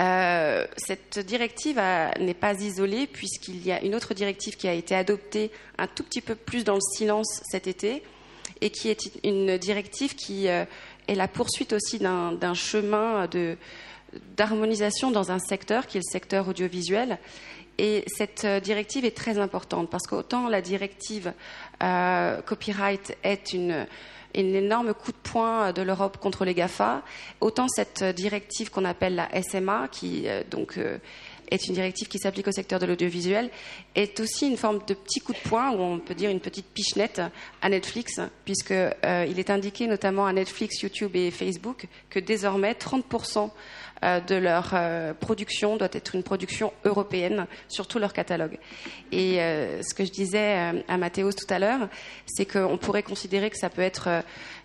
Euh, 0.00 0.66
cette 0.76 1.18
directive 1.18 1.80
n'est 2.18 2.34
pas 2.34 2.54
isolée 2.54 3.06
puisqu'il 3.06 3.64
y 3.66 3.70
a 3.70 3.82
une 3.82 3.94
autre 3.94 4.14
directive 4.14 4.56
qui 4.56 4.66
a 4.66 4.72
été 4.72 4.94
adoptée 4.94 5.50
un 5.76 5.86
tout 5.86 6.04
petit 6.04 6.22
peu 6.22 6.34
plus 6.34 6.64
dans 6.64 6.74
le 6.74 6.80
silence 6.96 7.42
cet 7.50 7.66
été 7.66 8.02
et 8.62 8.70
qui 8.70 8.88
est 8.88 9.10
une 9.24 9.58
directive 9.58 10.14
qui 10.14 10.48
euh, 10.48 10.64
est 11.06 11.14
la 11.14 11.28
poursuite 11.28 11.74
aussi 11.74 11.98
d'un 11.98 12.54
chemin 12.54 13.28
d'harmonisation 14.36 15.10
dans 15.10 15.32
un 15.32 15.38
secteur 15.38 15.86
qui 15.86 15.98
est 15.98 16.02
le 16.06 16.10
secteur 16.10 16.48
audiovisuel. 16.48 17.18
Et 17.76 18.04
cette 18.06 18.44
euh, 18.44 18.60
directive 18.60 19.04
est 19.04 19.16
très 19.16 19.38
importante 19.38 19.90
parce 19.90 20.06
qu'autant 20.06 20.48
la 20.48 20.62
directive 20.62 21.32
copyright 22.46 23.16
est 23.22 23.52
une 23.52 23.86
un 24.36 24.54
énorme 24.54 24.94
coup 24.94 25.12
de 25.12 25.16
poing 25.16 25.72
de 25.72 25.82
l'Europe 25.82 26.18
contre 26.18 26.44
les 26.44 26.54
GAFA, 26.54 27.02
autant 27.40 27.68
cette 27.68 28.04
directive 28.04 28.70
qu'on 28.70 28.84
appelle 28.84 29.14
la 29.14 29.42
SMA, 29.42 29.88
qui 29.88 30.28
euh, 30.28 30.42
donc 30.50 30.78
euh, 30.78 30.98
est 31.50 31.66
une 31.66 31.74
directive 31.74 32.08
qui 32.08 32.18
s'applique 32.18 32.48
au 32.48 32.52
secteur 32.52 32.78
de 32.78 32.86
l'audiovisuel, 32.86 33.50
est 33.94 34.18
aussi 34.20 34.46
une 34.46 34.56
forme 34.56 34.80
de 34.86 34.94
petit 34.94 35.20
coup 35.20 35.32
de 35.32 35.38
poing, 35.38 35.70
ou 35.70 35.80
on 35.80 35.98
peut 35.98 36.14
dire 36.14 36.30
une 36.30 36.40
petite 36.40 36.66
pichenette 36.66 37.20
à 37.60 37.68
Netflix, 37.68 38.20
puisqu'il 38.44 38.94
euh, 39.04 39.34
est 39.36 39.50
indiqué 39.50 39.86
notamment 39.86 40.26
à 40.26 40.32
Netflix, 40.32 40.80
YouTube 40.82 41.16
et 41.16 41.30
Facebook 41.30 41.86
que 42.08 42.20
désormais 42.20 42.72
30% 42.72 43.38
euh, 43.38 43.48
de 44.02 44.34
leur 44.34 44.70
euh, 44.74 45.12
production 45.14 45.76
doit 45.76 45.88
être 45.92 46.14
une 46.14 46.22
production 46.22 46.72
européenne 46.84 47.46
sur 47.68 47.86
tout 47.86 47.98
leur 47.98 48.12
catalogue. 48.12 48.58
Et 49.12 49.36
ce 49.36 49.94
que 49.94 50.04
je 50.04 50.10
disais 50.10 50.72
à 50.88 50.96
Mathéos 50.96 51.32
tout 51.32 51.46
à 51.52 51.58
l'heure, 51.58 51.88
c'est 52.26 52.46
qu'on 52.46 52.78
pourrait 52.78 53.02
considérer 53.02 53.50
que 53.50 53.58
ça 53.58 53.68
peut 53.68 53.82
être 53.82 54.08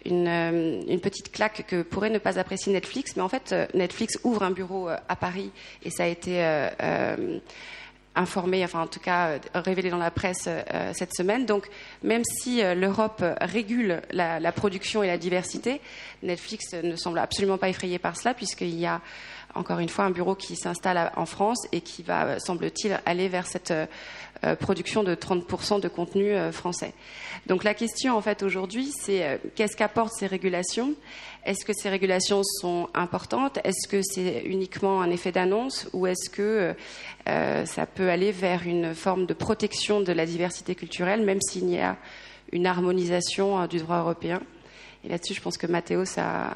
une, 0.05 0.27
une, 0.27 0.99
petite 0.99 1.31
claque 1.31 1.65
que 1.67 1.81
pourrait 1.81 2.11
ne 2.11 2.19
pas 2.19 2.39
apprécier 2.39 2.71
Netflix, 2.71 3.15
mais 3.15 3.23
en 3.23 3.29
fait, 3.29 3.55
Netflix 3.73 4.19
ouvre 4.23 4.43
un 4.43 4.51
bureau 4.51 4.87
à 4.87 5.15
Paris 5.15 5.51
et 5.83 5.89
ça 5.89 6.03
a 6.03 6.07
été 6.07 6.41
informé, 8.15 8.63
enfin 8.63 8.81
en 8.81 8.87
tout 8.87 8.99
cas 8.99 9.29
euh, 9.29 9.39
révélé 9.53 9.89
dans 9.89 9.97
la 9.97 10.11
presse 10.11 10.45
euh, 10.47 10.91
cette 10.93 11.13
semaine. 11.15 11.45
Donc 11.45 11.67
même 12.03 12.23
si 12.23 12.63
euh, 12.63 12.73
l'Europe 12.73 13.23
régule 13.41 14.01
la, 14.11 14.39
la, 14.39 14.51
production 14.51 15.03
et 15.03 15.07
la 15.07 15.17
diversité, 15.17 15.81
Netflix 16.23 16.73
ne 16.73 16.95
semble 16.95 17.19
absolument 17.19 17.57
pas 17.57 17.69
effrayé 17.69 17.99
par 17.99 18.17
cela 18.17 18.33
puisqu'il 18.33 18.77
y 18.79 18.85
a 18.85 19.01
encore 19.53 19.79
une 19.79 19.89
fois 19.89 20.05
un 20.05 20.11
bureau 20.11 20.35
qui 20.35 20.55
s'installe 20.55 21.11
en 21.15 21.25
France 21.25 21.65
et 21.71 21.79
qui 21.79 22.03
va, 22.03 22.39
semble-t-il, 22.39 22.99
aller 23.05 23.29
vers 23.29 23.47
cette 23.47 23.73
production 24.59 25.01
de 25.01 25.15
30% 25.15 25.79
de 25.79 25.87
contenu 25.87 26.35
français. 26.51 26.93
Donc 27.47 27.63
la 27.63 27.73
question 27.73 28.17
en 28.17 28.21
fait 28.21 28.43
aujourd'hui, 28.43 28.91
c'est 28.99 29.39
qu'est-ce 29.55 29.77
qu'apportent 29.77 30.11
ces 30.11 30.27
régulations? 30.27 30.93
Est-ce 31.45 31.63
que 31.63 31.73
ces 31.73 31.89
régulations 31.89 32.41
sont 32.43 32.89
importantes? 32.95 33.59
Est-ce 33.63 33.87
que 33.87 34.01
c'est 34.01 34.41
uniquement 34.45 35.01
un 35.01 35.11
effet 35.11 35.31
d'annonce? 35.31 35.87
Ou 35.93 36.07
est-ce 36.07 36.29
que 36.29 36.73
euh, 37.29 37.65
ça 37.65 37.85
peut 37.85 38.09
aller 38.09 38.31
vers 38.31 38.63
une 38.63 38.95
forme 38.95 39.27
de 39.27 39.33
protection 39.35 40.01
de 40.01 40.11
la 40.11 40.25
diversité 40.25 40.73
culturelle, 40.73 41.23
même 41.23 41.39
s'il 41.41 41.69
y 41.69 41.77
a 41.77 41.97
une 42.51 42.65
harmonisation 42.65 43.61
euh, 43.61 43.67
du 43.67 43.77
droit 43.77 43.99
européen? 43.99 44.41
Et 45.03 45.09
là-dessus, 45.09 45.35
je 45.35 45.41
pense 45.41 45.57
que 45.57 45.67
Mathéos 45.67 46.17
a, 46.17 46.51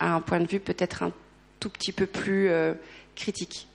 un 0.00 0.20
point 0.20 0.40
de 0.40 0.48
vue 0.48 0.58
peut-être 0.58 1.04
un 1.04 1.12
tout 1.60 1.70
petit 1.70 1.92
peu 1.92 2.06
plus 2.06 2.50
euh, 2.50 2.74
critique. 3.14 3.68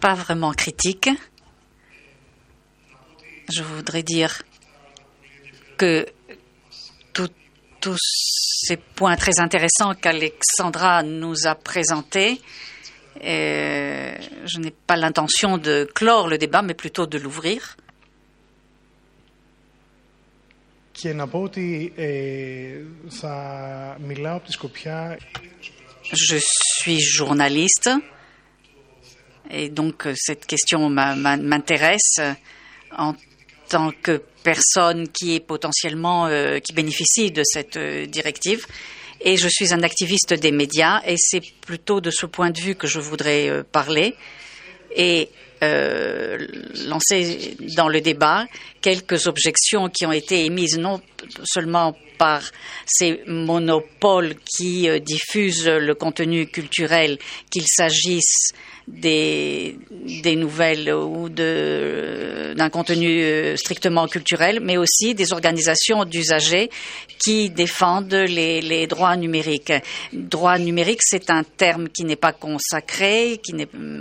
pas 0.00 0.14
vraiment 0.14 0.52
critique 0.52 1.08
je 3.50 3.62
voudrais 3.62 4.02
dire 4.02 4.42
que 5.76 6.06
tous 7.80 7.96
ces 7.98 8.76
points 8.76 9.16
très 9.16 9.40
intéressants 9.40 9.94
qu'Alexandra 9.94 11.02
nous 11.02 11.46
a 11.46 11.54
présentés, 11.54 12.40
euh, 13.24 14.14
je 14.44 14.58
n'ai 14.58 14.70
pas 14.70 14.96
l'intention 14.96 15.56
de 15.56 15.88
clore 15.94 16.28
le 16.28 16.36
débat, 16.36 16.60
mais 16.62 16.74
plutôt 16.74 17.06
de 17.06 17.16
l'ouvrir. 17.18 17.76
Je 26.12 26.36
suis 26.38 27.00
journaliste 27.00 27.90
et 29.50 29.70
donc 29.70 30.06
cette 30.14 30.44
question 30.46 30.90
m'intéresse 30.90 32.20
en 32.96 33.14
tant 33.70 33.92
que 34.02 34.20
personne 34.42 35.08
qui 35.08 35.34
est 35.34 35.40
potentiellement 35.40 36.26
euh, 36.26 36.58
qui 36.58 36.72
bénéficie 36.72 37.30
de 37.30 37.42
cette 37.44 37.76
euh, 37.76 38.06
directive. 38.06 38.66
Et 39.22 39.36
je 39.36 39.48
suis 39.48 39.72
un 39.72 39.82
activiste 39.82 40.34
des 40.34 40.50
médias 40.50 41.00
et 41.06 41.14
c'est 41.16 41.42
plutôt 41.60 42.00
de 42.00 42.10
ce 42.10 42.26
point 42.26 42.50
de 42.50 42.60
vue 42.60 42.74
que 42.74 42.86
je 42.86 42.98
voudrais 42.98 43.48
euh, 43.48 43.62
parler 43.62 44.14
et 44.94 45.30
lancer 46.86 47.54
dans 47.76 47.90
le 47.90 48.00
débat 48.00 48.46
quelques 48.80 49.26
objections 49.26 49.90
qui 49.90 50.06
ont 50.06 50.12
été 50.12 50.46
émises 50.46 50.78
non 50.78 51.02
seulement 51.44 51.94
par 52.20 52.42
ces 52.84 53.22
monopoles 53.26 54.34
qui 54.44 54.86
diffusent 55.00 55.66
le 55.66 55.94
contenu 55.94 56.46
culturel, 56.46 57.16
qu'il 57.50 57.64
s'agisse 57.66 58.52
des, 58.86 59.78
des 60.22 60.36
nouvelles 60.36 60.92
ou 60.92 61.30
d'un 61.30 62.68
contenu 62.70 63.22
euh, 63.22 63.56
strictement 63.56 64.06
culturel, 64.06 64.60
mais 64.60 64.76
aussi 64.76 65.14
des 65.14 65.32
organisations 65.32 66.04
d'usagers 66.04 66.68
qui 67.18 67.48
défendent 67.48 68.12
les, 68.12 68.86
droits 68.86 69.16
numériques. 69.16 69.72
Droit 70.12 70.58
numérique, 70.58 71.00
c'est 71.02 71.30
un 71.30 71.42
terme 71.42 71.88
qui 71.88 72.04
n'est 72.04 72.16
pas 72.16 72.32
consacré, 72.32 73.40
qui 73.42 73.54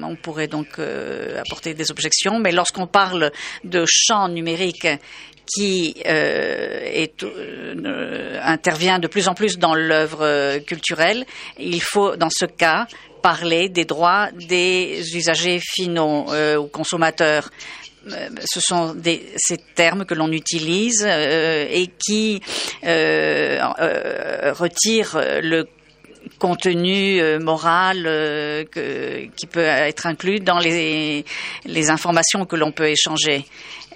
on 0.04 0.16
pourrait 0.18 0.48
donc 0.48 0.68
euh, 0.80 1.40
apporter 1.40 1.74
des 1.74 1.90
objections, 1.90 2.40
mais 2.40 2.52
lorsqu'on 2.52 2.88
parle 2.88 3.32
de 3.64 3.86
champ 3.88 4.28
numérique 4.28 4.88
qui 5.54 5.96
euh, 6.06 6.80
est, 6.84 7.24
euh, 7.24 8.40
intervient 8.44 9.00
de 9.00 9.08
plus 9.08 9.28
en 9.28 9.34
plus 9.34 9.58
dans 9.58 9.76
l'œuvre 9.76 10.60
culturelle, 10.60 11.26
il 11.58 11.82
faut 11.82 12.16
dans 12.16 12.30
ce 12.30 12.46
cas 12.46 12.88
parler 13.22 13.70
des 13.70 13.86
droits 13.86 14.30
des 14.32 15.16
usagers 15.16 15.60
finaux 15.62 16.26
euh, 16.32 16.58
ou 16.58 16.68
consommateurs. 16.68 17.50
Euh, 18.12 18.30
ce 18.46 18.60
sont 18.62 18.94
des, 18.94 19.22
ces 19.38 19.58
termes 19.58 20.06
que 20.06 20.14
l'on 20.14 20.32
utilise 20.32 21.06
euh, 21.06 21.68
et 21.70 21.88
qui 21.88 22.42
retirent 24.54 25.20
le 25.44 25.68
contenu 26.38 27.22
moral 27.40 28.68
qui 29.36 29.48
peut 29.48 29.60
être 29.60 30.06
inclus 30.06 30.40
dans 30.40 30.60
les, 30.60 31.26
les 31.66 31.90
informations 31.90 32.46
que 32.46 32.56
l'on 32.56 32.72
peut 32.72 32.88
échanger 32.90 33.46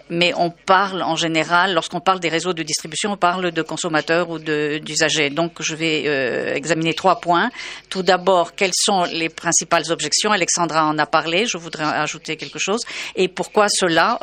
mais 0.10 0.34
on 0.36 0.50
parle 0.50 1.02
en 1.02 1.16
général, 1.16 1.74
lorsqu'on 1.74 2.00
parle 2.00 2.20
des 2.20 2.30
réseaux 2.30 2.54
de 2.54 2.64
distribution, 2.64 3.14
on 3.14 3.18
parle 3.18 3.52
de 3.52 3.62
consommateurs 3.62 4.30
ou 4.30 4.40
d'usagers. 4.40 5.30
Donc, 5.30 5.62
je 5.62 5.76
vais 5.76 6.04
euh, 6.06 6.54
examiner 6.54 6.94
trois 6.94 7.20
points. 7.20 7.50
Tout 7.90 8.04
d'abord, 8.04 8.56
quelles 8.56 8.74
sont 8.74 9.06
les 9.06 9.30
principales 9.30 9.92
objections? 9.92 10.32
Alexandra 10.32 10.86
en 10.86 10.98
a 10.98 11.06
parlé. 11.06 11.46
Je 11.46 11.58
voudrais 11.58 11.86
ajouter 11.86 12.38
quelque 12.38 12.60
chose. 12.60 12.82
Et 13.16 13.28
pourquoi 13.28 13.68
cela 13.70 14.20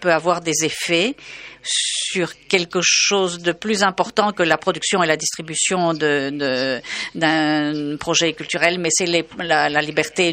peut 0.00 0.12
avoir 0.12 0.40
des 0.40 0.64
effets? 0.64 1.14
Sur 1.62 2.32
quelque 2.48 2.80
chose 2.82 3.38
de 3.38 3.52
plus 3.52 3.82
important 3.82 4.32
que 4.32 4.42
la 4.42 4.56
production 4.56 5.02
et 5.02 5.06
la 5.06 5.16
distribution 5.16 5.94
d'un 5.94 6.30
de, 6.32 7.96
projet 7.96 8.32
culturel, 8.32 8.78
mais 8.78 8.88
c'est 8.90 9.06
la, 9.38 9.82
liberté 9.82 10.32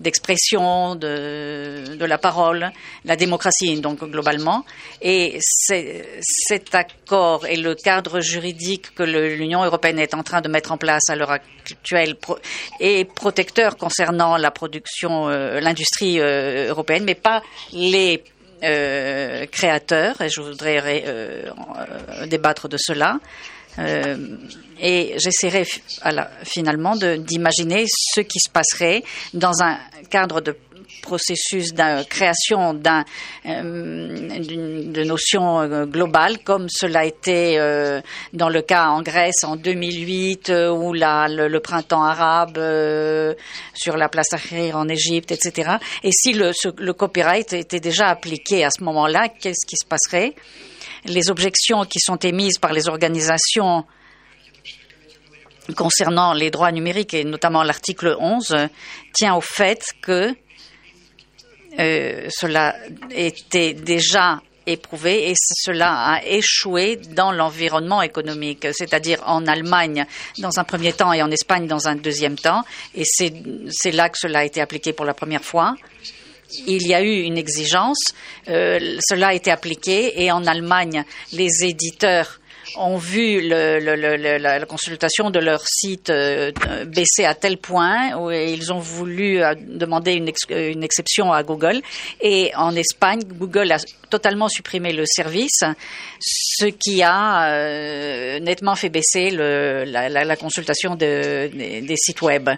d'expression, 0.00 0.94
de, 0.94 1.96
de, 1.96 2.04
la 2.04 2.18
parole, 2.18 2.70
la 3.04 3.16
démocratie, 3.16 3.80
donc 3.80 4.04
globalement. 4.04 4.64
Et 5.02 5.38
cet 5.40 6.74
accord 6.74 7.46
et 7.46 7.56
le 7.56 7.74
cadre 7.74 8.20
juridique 8.20 8.94
que 8.94 9.02
l'Union 9.02 9.64
européenne 9.64 9.98
est 9.98 10.14
en 10.14 10.22
train 10.22 10.40
de 10.40 10.48
mettre 10.48 10.72
en 10.72 10.78
place 10.78 11.10
à 11.10 11.16
l'heure 11.16 11.30
actuelle 11.30 12.16
est 12.80 13.04
protecteur 13.04 13.76
concernant 13.76 14.36
la 14.36 14.50
production, 14.50 15.28
euh, 15.28 15.60
l'industrie 15.60 16.20
euh, 16.20 16.68
européenne, 16.68 17.04
mais 17.04 17.14
pas 17.14 17.42
les 17.72 18.22
euh, 18.62 19.46
créateurs, 19.46 20.20
et 20.20 20.28
je 20.28 20.40
voudrais 20.40 21.04
euh, 21.06 21.44
euh, 21.46 22.26
débattre 22.26 22.68
de 22.68 22.76
cela. 22.78 23.18
et 24.80 25.14
j'essaierai 25.18 25.64
finalement 26.42 26.96
d'imaginer 26.96 27.84
ce 27.86 28.20
qui 28.22 28.40
se 28.40 28.50
passerait 28.50 29.04
dans 29.34 29.62
un 29.62 29.78
cadre 30.10 30.40
de 30.40 30.56
processus 31.08 31.72
de 31.72 32.04
création 32.04 32.74
d'un, 32.74 33.02
euh, 33.46 33.62
de 34.98 35.04
notions 35.04 35.60
euh, 35.60 35.86
globales, 35.86 36.38
comme 36.44 36.66
cela 36.68 37.00
a 37.00 37.04
été 37.06 37.58
euh, 37.58 38.02
dans 38.34 38.50
le 38.50 38.60
cas 38.60 38.88
en 38.88 39.00
Grèce 39.00 39.42
en 39.44 39.56
2008 39.56 40.52
ou 40.70 40.92
la, 40.92 41.26
le, 41.28 41.60
printemps 41.60 42.04
arabe 42.04 42.58
sur 43.74 43.96
la 43.96 44.08
place 44.10 44.28
Tahrir 44.28 44.76
en 44.76 44.86
Égypte, 44.88 45.32
etc. 45.32 45.76
Et 46.02 46.10
si 46.12 46.34
le, 46.34 46.52
le 46.76 46.92
copyright 46.92 47.54
était 47.54 47.80
déjà 47.80 48.08
appliqué 48.08 48.64
à 48.64 48.70
ce 48.70 48.84
moment-là, 48.84 49.28
qu'est-ce 49.28 49.66
qui 49.66 49.76
se 49.76 49.86
passerait? 49.86 50.34
Les 51.06 51.30
objections 51.30 51.84
qui 51.84 52.00
sont 52.00 52.18
émises 52.18 52.58
par 52.58 52.74
les 52.74 52.88
organisations 52.88 53.84
concernant 55.74 56.34
les 56.34 56.50
droits 56.50 56.72
numériques 56.72 57.14
et 57.14 57.24
notamment 57.24 57.62
l'article 57.62 58.16
11 58.20 58.68
tient 59.14 59.34
au 59.34 59.40
fait 59.40 59.82
que 60.02 60.34
euh, 61.78 62.28
cela 62.30 62.74
était 63.10 63.72
déjà 63.72 64.40
éprouvé 64.66 65.30
et 65.30 65.34
cela 65.36 66.14
a 66.14 66.24
échoué 66.24 66.96
dans 66.96 67.32
l'environnement 67.32 68.02
économique, 68.02 68.66
c'est-à-dire 68.72 69.22
en 69.26 69.46
Allemagne 69.46 70.04
dans 70.38 70.58
un 70.58 70.64
premier 70.64 70.92
temps 70.92 71.12
et 71.12 71.22
en 71.22 71.30
Espagne 71.30 71.66
dans 71.66 71.88
un 71.88 71.96
deuxième 71.96 72.36
temps. 72.36 72.62
Et 72.94 73.04
c'est 73.04 73.92
là 73.92 74.08
que 74.08 74.18
cela 74.18 74.40
a 74.40 74.44
été 74.44 74.60
appliqué 74.60 74.92
pour 74.92 75.06
la 75.06 75.14
première 75.14 75.44
fois. 75.44 75.74
Il 76.66 76.86
y 76.86 76.94
a 76.94 77.02
eu 77.02 77.22
une 77.22 77.36
exigence, 77.36 78.12
euh, 78.48 78.98
cela 79.06 79.28
a 79.28 79.34
été 79.34 79.50
appliqué 79.50 80.22
et 80.22 80.32
en 80.32 80.46
Allemagne, 80.46 81.04
les 81.32 81.64
éditeurs 81.64 82.40
ont 82.76 82.96
vu 82.96 83.40
le, 83.40 83.78
le, 83.80 83.94
le, 83.96 84.38
la, 84.38 84.64
consultation 84.66 85.30
de 85.30 85.38
leur 85.38 85.60
site 85.66 86.10
euh, 86.10 86.52
baisser 86.86 87.24
à 87.24 87.34
tel 87.34 87.58
point 87.58 88.16
où 88.16 88.30
ils 88.30 88.72
ont 88.72 88.78
voulu 88.78 89.42
euh, 89.42 89.54
demander 89.56 90.12
une, 90.14 90.28
ex, 90.28 90.42
une, 90.50 90.82
exception 90.82 91.32
à 91.32 91.42
Google. 91.42 91.80
Et 92.20 92.52
en 92.56 92.74
Espagne, 92.74 93.20
Google 93.24 93.72
a 93.72 93.78
totalement 94.10 94.48
supprimé 94.48 94.92
le 94.92 95.04
service, 95.06 95.62
ce 96.20 96.66
qui 96.66 97.02
a 97.02 97.52
euh, 97.52 98.40
nettement 98.40 98.74
fait 98.74 98.88
baisser 98.88 99.30
la, 99.30 100.08
la, 100.08 100.24
la, 100.24 100.36
consultation 100.36 100.94
de, 100.94 101.48
des, 101.48 101.96
sites 101.96 102.22
web. 102.22 102.48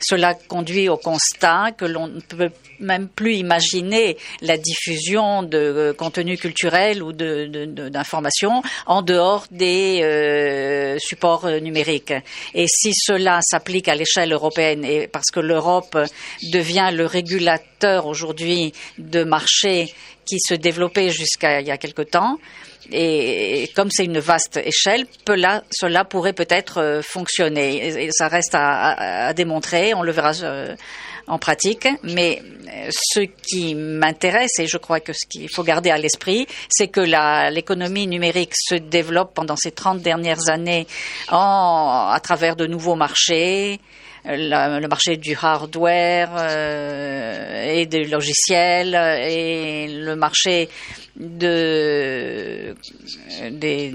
Cela 0.00 0.34
conduit 0.34 0.88
au 0.88 0.96
constat 0.96 1.72
que 1.76 1.84
l'on 1.84 2.08
ne 2.08 2.20
peut 2.20 2.50
même 2.80 3.08
plus 3.08 3.36
imaginer 3.36 4.16
la 4.40 4.56
diffusion 4.56 5.42
de 5.42 5.94
contenu 5.96 6.36
culturel 6.36 7.02
ou 7.02 7.12
d'informations 7.12 8.62
en 8.86 9.02
dehors 9.02 9.46
des 9.54 10.00
euh, 10.02 10.98
supports 10.98 11.48
numériques. 11.60 12.12
Et 12.54 12.66
si 12.68 12.92
cela 12.94 13.40
s'applique 13.42 13.88
à 13.88 13.94
l'échelle 13.94 14.32
européenne, 14.32 14.84
et 14.84 15.06
parce 15.06 15.30
que 15.32 15.40
l'Europe 15.40 15.96
devient 16.52 16.90
le 16.92 17.06
régulateur 17.06 18.06
aujourd'hui 18.06 18.72
de 18.98 19.24
marchés 19.24 19.94
qui 20.26 20.38
se 20.40 20.54
développaient 20.54 21.10
jusqu'à 21.10 21.60
il 21.60 21.66
y 21.66 21.70
a 21.70 21.78
quelque 21.78 22.02
temps, 22.02 22.38
et, 22.92 23.70
comme 23.74 23.90
c'est 23.90 24.04
une 24.04 24.18
vaste 24.18 24.58
échelle, 24.58 25.06
cela 25.26 26.04
pourrait 26.04 26.32
peut-être 26.32 26.78
euh, 26.78 27.02
fonctionner. 27.02 28.08
Ça 28.12 28.28
reste 28.28 28.54
à, 28.54 29.32
démontrer. 29.34 29.94
On 29.94 30.02
le 30.02 30.12
verra 30.12 30.32
euh, 30.42 30.74
en 31.26 31.38
pratique. 31.38 31.88
Mais 32.02 32.42
euh, 32.42 32.88
ce 32.90 33.20
qui 33.20 33.74
m'intéresse, 33.74 34.58
et 34.58 34.66
je 34.66 34.76
crois 34.76 35.00
que 35.00 35.12
ce 35.12 35.26
qu'il 35.28 35.48
faut 35.48 35.62
garder 35.62 35.90
à 35.90 35.98
l'esprit, 35.98 36.46
c'est 36.68 36.88
que 36.88 37.00
l'économie 37.50 38.06
numérique 38.06 38.52
se 38.56 38.74
développe 38.74 39.34
pendant 39.34 39.56
ces 39.56 39.70
30 39.70 40.00
dernières 40.00 40.48
années 40.48 40.86
en, 41.30 42.10
à 42.12 42.20
travers 42.20 42.56
de 42.56 42.66
nouveaux 42.66 42.94
marchés, 42.94 43.80
le 44.26 44.86
marché 44.86 45.18
du 45.18 45.36
hardware 45.40 46.30
euh, 46.34 47.74
et 47.74 47.84
des 47.86 48.04
logiciels 48.04 48.94
et 48.94 49.86
le 49.88 50.16
marché 50.16 50.70
de, 51.16 52.74
de, 53.50 53.90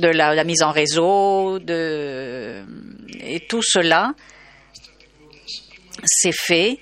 de 0.00 0.08
la, 0.08 0.34
la, 0.34 0.44
mise 0.44 0.62
en 0.62 0.72
réseau 0.72 1.60
de, 1.60 2.64
et 3.24 3.40
tout 3.48 3.62
cela 3.62 4.14
c'est 6.06 6.32
fait 6.32 6.78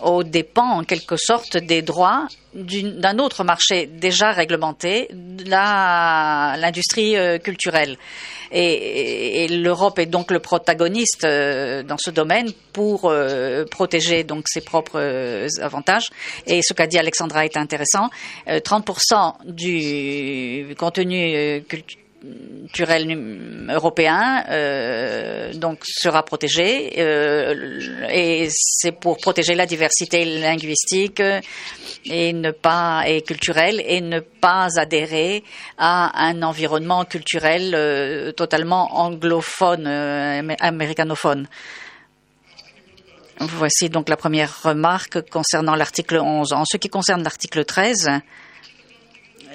aux 0.00 0.22
dépens, 0.24 0.78
en 0.78 0.84
quelque 0.84 1.16
sorte, 1.16 1.56
des 1.56 1.82
droits 1.82 2.26
d'un 2.54 3.18
autre 3.18 3.44
marché 3.44 3.86
déjà 3.86 4.32
réglementé, 4.32 5.08
l'industrie 5.46 7.16
euh, 7.16 7.38
culturelle. 7.38 7.96
Et, 8.50 9.48
l'Europe 9.48 9.98
est 9.98 10.06
donc 10.06 10.30
le 10.30 10.38
protagoniste 10.38 11.24
euh, 11.24 11.82
dans 11.82 11.96
ce 11.96 12.10
domaine 12.10 12.52
pour 12.72 13.06
euh, 13.06 13.64
protéger 13.64 14.24
donc 14.24 14.44
ses 14.48 14.60
propres 14.60 15.46
avantages. 15.60 16.10
Et 16.46 16.60
ce 16.62 16.74
qu'a 16.74 16.86
dit 16.86 16.98
Alexandra 16.98 17.44
est 17.46 17.56
intéressant. 17.56 18.10
30% 18.46 19.34
du 19.46 20.74
contenu 20.76 21.62
culturel 21.68 22.01
culturel 22.22 23.68
européen 23.68 24.44
euh, 24.48 25.52
donc 25.54 25.80
sera 25.84 26.22
protégé 26.22 26.94
euh, 26.98 28.06
et 28.10 28.48
c'est 28.50 28.92
pour 28.92 29.18
protéger 29.18 29.54
la 29.54 29.66
diversité 29.66 30.24
linguistique 30.24 31.20
pas 32.62 33.04
et 33.06 33.22
culturelle 33.22 33.82
et 33.84 34.00
ne 34.00 34.20
pas 34.20 34.68
adhérer 34.76 35.44
à 35.78 36.26
un 36.26 36.42
environnement 36.42 37.04
culturel 37.04 37.72
euh, 37.74 38.32
totalement 38.32 39.00
anglophone 39.00 39.86
euh, 39.86 40.54
américanophone. 40.60 41.46
Voici 43.40 43.88
donc 43.88 44.08
la 44.08 44.16
première 44.16 44.62
remarque 44.62 45.28
concernant 45.30 45.74
l'article 45.74 46.18
11. 46.18 46.52
En 46.52 46.64
ce 46.64 46.76
qui 46.76 46.88
concerne 46.88 47.22
l'article 47.22 47.64
13, 47.64 48.10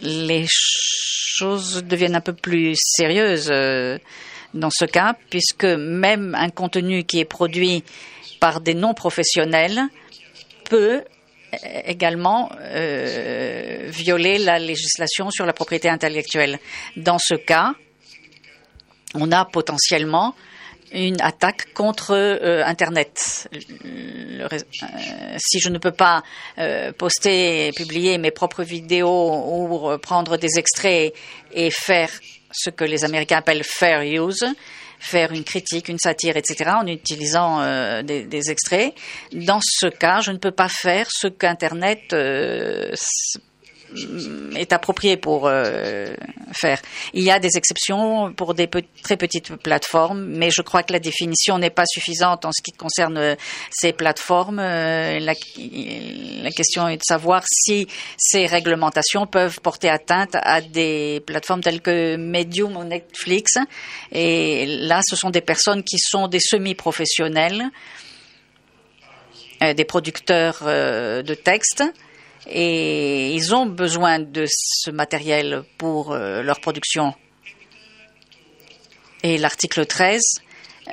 les 0.01 0.45
choses 0.49 1.83
deviennent 1.83 2.15
un 2.15 2.21
peu 2.21 2.33
plus 2.33 2.75
sérieuses 2.77 3.49
euh, 3.51 3.97
dans 4.53 4.69
ce 4.71 4.85
cas, 4.85 5.15
puisque 5.29 5.65
même 5.65 6.35
un 6.35 6.49
contenu 6.49 7.03
qui 7.03 7.19
est 7.19 7.25
produit 7.25 7.83
par 8.39 8.61
des 8.61 8.73
non-professionnels 8.73 9.81
peut 10.65 11.03
également 11.85 12.51
euh, 12.59 13.85
violer 13.87 14.37
la 14.37 14.59
législation 14.59 15.29
sur 15.31 15.45
la 15.45 15.53
propriété 15.53 15.89
intellectuelle. 15.89 16.59
Dans 16.95 17.17
ce 17.19 17.35
cas, 17.35 17.73
on 19.13 19.31
a 19.31 19.45
potentiellement 19.45 20.35
une 20.91 21.21
attaque 21.21 21.73
contre 21.73 22.11
euh, 22.13 22.63
Internet. 22.65 23.49
Euh, 23.85 24.47
si 25.37 25.59
je 25.59 25.69
ne 25.69 25.77
peux 25.77 25.91
pas 25.91 26.23
euh, 26.57 26.91
poster 26.91 27.67
et 27.67 27.71
publier 27.71 28.17
mes 28.17 28.31
propres 28.31 28.63
vidéos 28.63 29.07
ou 29.07 29.97
prendre 29.99 30.37
des 30.37 30.57
extraits 30.57 31.13
et 31.51 31.71
faire 31.71 32.09
ce 32.51 32.69
que 32.69 32.83
les 32.83 33.03
Américains 33.03 33.37
appellent 33.37 33.63
fair 33.63 34.01
use, 34.01 34.45
faire 34.99 35.31
une 35.31 35.43
critique, 35.43 35.89
une 35.89 35.99
satire, 35.99 36.37
etc., 36.37 36.71
en 36.81 36.87
utilisant 36.87 37.61
des, 38.03 38.49
extraits. 38.51 38.95
Dans 39.31 39.59
ce 39.61 39.87
cas, 39.87 40.21
je 40.21 40.31
ne 40.31 40.37
peux 40.37 40.51
pas 40.51 40.69
faire 40.69 41.07
ce 41.09 41.27
qu'Internet 41.27 42.15
est 44.55 44.73
approprié 44.73 45.17
pour 45.17 45.47
euh, 45.47 46.07
faire. 46.51 46.81
Il 47.13 47.23
y 47.23 47.31
a 47.31 47.39
des 47.39 47.57
exceptions 47.57 48.33
pour 48.33 48.53
des 48.53 48.69
très 49.03 49.17
petites 49.17 49.55
plateformes, 49.55 50.25
mais 50.25 50.49
je 50.51 50.61
crois 50.61 50.83
que 50.83 50.93
la 50.93 50.99
définition 50.99 51.57
n'est 51.57 51.69
pas 51.69 51.85
suffisante 51.85 52.45
en 52.45 52.51
ce 52.51 52.61
qui 52.61 52.71
concerne 52.71 53.17
euh, 53.17 53.35
ces 53.71 53.93
plateformes. 53.93 54.59
Euh, 54.59 55.19
la, 55.19 55.33
la, 56.43 56.51
question 56.51 56.87
est 56.87 56.97
de 56.97 57.03
savoir 57.05 57.43
si 57.49 57.87
ces 58.17 58.45
réglementations 58.45 59.25
peuvent 59.25 59.59
porter 59.61 59.89
atteinte 59.89 60.35
à 60.35 60.61
des 60.61 61.21
plateformes 61.25 61.61
telles 61.61 61.81
que 61.81 62.17
Medium 62.17 62.75
ou 62.75 62.83
Netflix. 62.83 63.53
Et 64.11 64.65
là, 64.65 65.01
ce 65.07 65.15
sont 65.15 65.29
des 65.29 65.41
personnes 65.41 65.83
qui 65.83 65.97
sont 65.99 66.27
des 66.27 66.39
semi-professionnels, 66.39 67.69
euh, 69.63 69.73
des 69.73 69.85
producteurs 69.85 70.59
euh, 70.63 71.23
de 71.23 71.33
textes 71.33 71.83
et 72.49 73.33
ils 73.33 73.53
ont 73.53 73.65
besoin 73.65 74.19
de 74.19 74.45
ce 74.47 74.91
matériel 74.91 75.63
pour 75.77 76.11
euh, 76.11 76.41
leur 76.41 76.59
production. 76.59 77.13
Et 79.23 79.37
l'article 79.37 79.85
13 79.85 80.21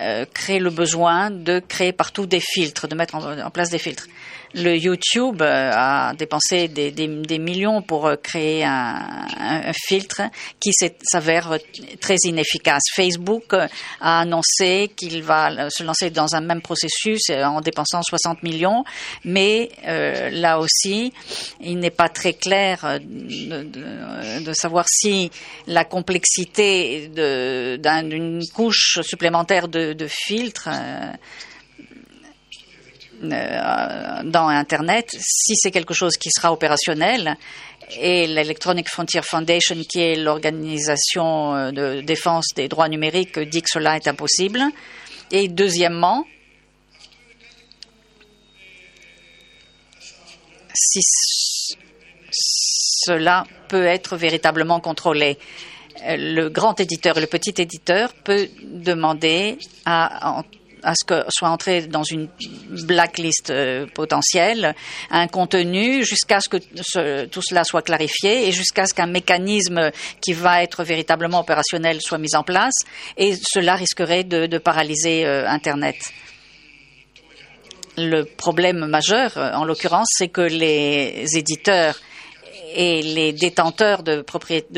euh, 0.01 0.25
crée 0.33 0.59
le 0.59 0.71
besoin 0.71 1.31
de 1.31 1.61
créer 1.61 1.93
partout 1.93 2.27
des 2.27 2.41
filtres, 2.41 2.89
de 2.89 2.95
mettre 2.95 3.15
en, 3.15 3.39
en 3.39 3.51
place 3.51 3.71
des 3.71 3.79
filtres 3.79 4.09
le 4.55 4.77
YouTube 4.77 5.43
euh, 5.43 5.71
a 5.75 6.15
dépensé 6.15 6.69
des, 6.69 7.39
millions 7.39 7.83
pour 7.83 8.07
euh, 8.07 8.17
créer 8.17 8.65
un, 8.65 9.73
filtre 9.75 10.23
qui 10.61 10.71
s'avère 11.03 11.59
très 12.01 12.17
inefficace. 12.25 12.83
Facebook 12.95 13.53
euh, 13.53 13.67
a 14.01 14.21
annoncé 14.21 14.93
qu'il 14.97 15.23
va 15.23 15.71
se 15.71 15.83
lancer 15.83 16.11
dans 16.11 16.35
un 16.35 16.41
même 16.41 16.63
processus 16.63 17.31
en 17.31 17.61
dépensant 17.61 18.03
60 18.03 18.43
millions, 18.43 18.85
mais 19.25 19.71
là 19.85 20.59
aussi, 20.59 21.13
il 21.61 21.79
n'est 21.79 21.91
pas 21.91 22.09
très 22.09 22.35
clair 22.35 23.01
de, 23.01 24.53
savoir 24.53 24.87
si 24.89 25.31
la 25.67 25.85
complexité 25.85 27.09
d'une 27.09 28.43
couche 28.55 29.01
supplémentaire 29.03 29.69
de, 29.69 29.93
de 29.93 30.07
filtres 30.09 30.69
dans 33.25 34.49
Internet, 34.49 35.09
si 35.19 35.55
c'est 35.57 35.71
quelque 35.71 35.95
chose 35.95 36.17
qui 36.17 36.31
sera 36.31 36.53
opérationnel, 36.53 37.37
et 38.01 38.27
l'Electronic 38.27 38.89
Frontier 38.89 39.23
Foundation, 39.23 39.77
qui 39.89 40.01
est 40.01 40.17
l'organisation 40.17 41.55
euh, 41.55 41.71
de 41.71 42.01
défense 42.01 42.47
des 42.57 42.69
droits 42.69 42.89
numériques, 42.89 43.39
dit 43.39 43.63
que 43.63 43.69
cela 43.71 43.97
est 43.97 44.09
impossible. 44.09 44.63
Et 45.31 45.49
deuxièmement, 45.49 46.25
si 50.75 51.01
cela 53.07 53.45
peut 53.69 53.85
être 53.85 54.17
véritablement 54.17 54.81
contrôlé. 54.81 55.39
Le 56.07 56.49
grand 56.49 56.79
éditeur 56.81 57.19
et 57.19 57.21
le 57.21 57.27
petit 57.27 57.55
éditeur 57.59 58.13
peut 58.25 58.49
demander 58.63 59.59
à 59.85 60.43
à 60.85 60.95
ce 60.95 61.05
que 61.05 61.25
soit 61.29 61.49
entré 61.49 61.83
dans 61.83 62.03
une 62.03 62.29
blacklist 62.71 63.51
euh, 63.51 63.87
potentielle 63.95 64.75
un 65.11 65.27
contenu 65.27 66.05
jusqu'à 66.05 66.41
ce 66.41 66.49
que 66.49 66.59
tout 67.27 67.43
cela 67.43 67.65
soit 67.65 67.83
clarifié 67.83 68.49
et 68.49 68.53
jusqu'à 68.53 68.87
ce 68.87 68.95
qu'un 68.95 69.07
mécanisme 69.07 69.91
qui 70.21 70.33
va 70.33 70.63
être 70.63 70.85
véritablement 70.85 71.41
opérationnel 71.41 72.01
soit 72.01 72.19
mis 72.19 72.35
en 72.37 72.43
place 72.43 72.75
et 73.17 73.35
cela 73.43 73.75
risquerait 73.75 74.25
de, 74.25 74.47
de 74.47 74.59
paralyser 74.59 75.27
euh, 75.27 75.49
Internet. 75.49 75.97
Le 77.97 78.25
problème 78.25 78.87
majeur, 78.87 79.37
euh, 79.37 79.53
en 79.53 79.65
l'occurrence, 79.65 80.09
c'est 80.17 80.29
que 80.29 80.41
les 80.41 81.25
éditeurs 81.37 81.97
et 82.75 83.03
les 83.03 83.33
détenteurs 83.33 84.03
de, 84.03 84.25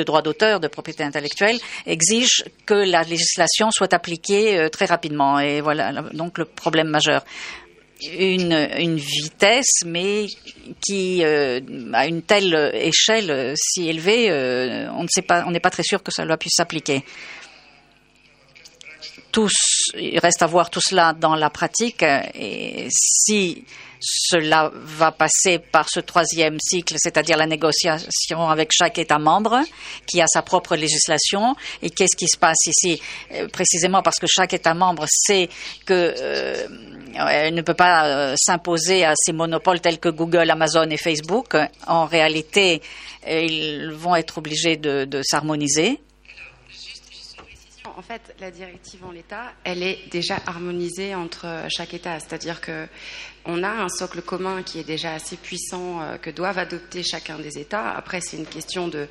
droits 0.02 0.22
d'auteur, 0.22 0.60
de 0.60 0.68
propriété 0.68 1.02
intellectuelle, 1.02 1.58
exigent 1.86 2.44
que 2.64 2.74
la 2.74 3.02
législation 3.02 3.70
soit 3.70 3.92
appliquée 3.94 4.58
euh, 4.58 4.68
très 4.68 4.84
rapidement. 4.86 5.40
Et 5.40 5.60
voilà 5.60 6.02
donc 6.12 6.38
le 6.38 6.44
problème 6.44 6.88
majeur. 6.88 7.24
Une, 8.18 8.96
vitesse, 8.96 9.80
mais 9.86 10.26
qui 10.86 11.24
euh, 11.24 11.60
à 11.94 12.06
une 12.06 12.20
telle 12.20 12.72
échelle 12.74 13.30
euh, 13.30 13.54
si 13.56 13.88
élevée, 13.88 14.30
on 14.92 15.02
ne 15.02 15.22
pas, 15.22 15.44
n'est 15.46 15.60
pas 15.60 15.70
très 15.70 15.82
sûr 15.82 16.02
que 16.02 16.12
cela 16.12 16.36
puisse 16.36 16.56
s'appliquer. 16.56 17.02
Tous, 19.32 19.52
il 19.94 20.18
reste 20.18 20.42
à 20.42 20.46
voir 20.46 20.70
tout 20.70 20.80
cela 20.82 21.12
dans 21.12 21.34
la 21.34 21.50
pratique 21.50 22.02
et 22.02 22.88
si 22.90 23.64
cela 24.00 24.70
va 24.74 25.12
passer 25.12 25.58
par 25.58 25.86
ce 25.88 26.00
troisième 26.00 26.58
cycle, 26.60 26.94
c'est-à-dire 26.98 27.36
la 27.36 27.46
négociation 27.46 28.48
avec 28.48 28.70
chaque 28.72 28.98
État 28.98 29.18
membre 29.18 29.62
qui 30.06 30.20
a 30.20 30.26
sa 30.26 30.42
propre 30.42 30.76
législation. 30.76 31.56
Et 31.82 31.90
qu'est-ce 31.90 32.16
qui 32.16 32.28
se 32.28 32.36
passe 32.36 32.66
ici? 32.66 33.00
Euh, 33.32 33.48
Précisément 33.48 34.02
parce 34.02 34.18
que 34.18 34.26
chaque 34.28 34.52
État 34.52 34.74
membre 34.74 35.06
sait 35.08 35.48
que 35.84 36.14
euh, 36.20 37.50
ne 37.50 37.62
peut 37.62 37.74
pas 37.74 38.06
euh, 38.06 38.34
s'imposer 38.36 39.04
à 39.04 39.14
ces 39.16 39.32
monopoles 39.32 39.80
tels 39.80 39.98
que 39.98 40.08
Google, 40.08 40.50
Amazon 40.50 40.88
et 40.90 40.96
Facebook. 40.96 41.56
En 41.86 42.04
réalité, 42.04 42.82
ils 43.28 43.90
vont 43.92 44.14
être 44.14 44.38
obligés 44.38 44.76
de 44.76 45.20
s'harmoniser 45.24 46.00
en 47.96 48.02
fait, 48.02 48.34
la 48.40 48.50
directive 48.50 49.04
en 49.04 49.10
l'état, 49.10 49.52
elle 49.64 49.82
est 49.82 50.10
déjà 50.10 50.36
harmonisée 50.46 51.14
entre 51.14 51.46
chaque 51.68 51.94
État. 51.94 52.20
C'est-à-dire 52.20 52.60
que 52.60 52.86
on 53.46 53.62
a 53.62 53.70
un 53.70 53.88
socle 53.88 54.20
commun 54.20 54.62
qui 54.62 54.78
est 54.78 54.84
déjà 54.84 55.14
assez 55.14 55.36
puissant 55.36 56.02
euh, 56.02 56.18
que 56.18 56.30
doivent 56.30 56.58
adopter 56.58 57.02
chacun 57.02 57.38
des 57.38 57.58
États. 57.58 57.92
Après, 57.92 58.20
c'est 58.20 58.36
une 58.36 58.46
question 58.46 58.88
de 58.88 59.08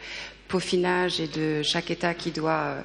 peaufinage 0.48 1.20
et 1.20 1.28
de 1.28 1.64
chaque 1.64 1.90
État 1.90 2.14
qui 2.14 2.30
doit 2.32 2.52
euh, 2.52 2.82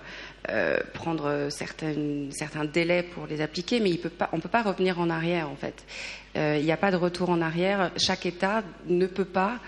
euh, 0.48 0.78
prendre 0.94 1.48
certains 1.50 2.64
délais 2.64 3.02
pour 3.02 3.26
les 3.26 3.42
appliquer, 3.42 3.78
mais 3.78 3.90
on 4.32 4.36
ne 4.36 4.40
peut 4.40 4.48
pas 4.48 4.62
revenir 4.62 4.98
en 4.98 5.10
arrière 5.10 5.50
en 5.50 5.56
fait. 5.56 5.84
Il 6.34 6.64
n'y 6.64 6.72
a 6.72 6.78
pas 6.78 6.90
de 6.92 6.96
retour 6.96 7.28
en 7.28 7.42
arrière. 7.42 7.90
Chaque 7.98 8.24
État 8.24 8.62
ne 8.86 9.06
peut 9.06 9.26
pas 9.26 9.58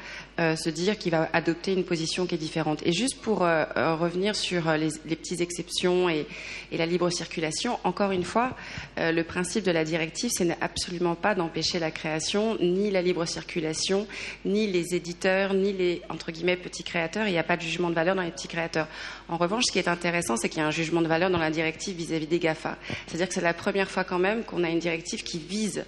euh, 0.41 0.57
se 0.57 0.71
dire 0.71 0.97
qu'il 0.97 1.11
va 1.11 1.29
adopter 1.35 1.75
une 1.75 1.85
position 1.85 2.25
qui 2.25 2.35
est 2.35 2.39
différente. 2.39 2.83
Et 2.87 2.93
juste 2.93 3.21
pour 3.21 3.45
euh, 3.45 3.65
euh, 3.77 3.95
revenir 3.95 4.35
sur 4.35 4.73
les, 4.73 4.89
petites 5.17 5.43
exceptions 5.43 6.09
et, 6.09 6.27
la 6.73 6.87
libre 6.87 7.11
circulation, 7.11 7.79
encore 7.85 8.13
une 8.13 8.25
fois, 8.25 8.57
le 8.97 9.23
principe 9.23 9.63
de 9.65 9.71
la 9.71 9.85
directive, 9.85 10.31
ce 10.31 10.43
n'est 10.43 10.57
absolument 10.63 11.15
pas 11.15 11.35
d'empêcher 11.35 11.79
la 11.79 11.91
création, 11.91 12.57
ni 12.61 12.91
la 12.91 13.03
libre 13.03 13.27
circulation, 13.27 14.07
ni 14.47 14.67
les 14.67 14.95
éditeurs, 14.95 15.53
ni 15.53 15.75
les 15.75 16.01
entre 16.09 16.33
guillemets 16.33 16.57
petits 16.57 16.83
créateurs. 16.83 17.27
Il 17.27 17.33
n'y 17.33 17.39
a 17.39 17.45
pas 17.45 17.59
de 17.59 17.63
jugement 17.63 17.91
de 17.91 17.95
valeur 17.95 18.15
dans 18.15 18.23
les 18.23 18.31
petits 18.31 18.49
créateurs. 18.49 18.89
En 19.33 19.39
revanche, 19.39 19.65
ce 19.67 19.73
qui 19.73 19.79
est 19.79 19.89
intéressant, 19.89 20.37
c'est 20.37 20.51
qu'il 20.51 20.59
y 20.59 20.63
a 20.63 20.67
un 20.67 20.71
jugement 20.71 21.01
de 21.01 21.09
valeur 21.09 21.31
dans 21.31 21.39
la 21.39 21.51
directive 21.51 21.97
vis-à-vis 21.97 22.27
des 22.27 22.39
GAFA. 22.39 22.77
C'est-à-dire 23.07 23.29
que 23.29 23.33
c'est 23.33 23.41
la 23.41 23.55
première 23.55 23.91
fois 23.91 24.05
quand 24.05 24.19
même 24.19 24.45
qu'on 24.45 24.63
a 24.63 24.69
une 24.69 24.79
directive 24.79 25.23
qui 25.23 25.39
vise 25.39 25.87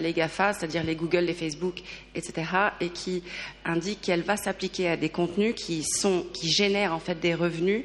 les 0.00 0.14
GAFA, 0.14 0.54
c'est-à-dire 0.54 0.84
les 0.84 0.96
Google, 0.96 1.24
les 1.26 1.34
Facebook, 1.34 1.82
etc., 2.14 2.46
et 2.80 2.88
qui 2.88 3.22
indique 3.66 4.00
qu'elle 4.00 4.22
va 4.22 4.38
s'appliquer 4.38 4.88
à 4.88 4.96
des 4.96 5.10
contenus 5.10 5.54
qui 5.54 5.84
génèrent 6.42 6.94
en 6.94 6.98
fait 6.98 7.20
des 7.20 7.34
revenus, 7.34 7.84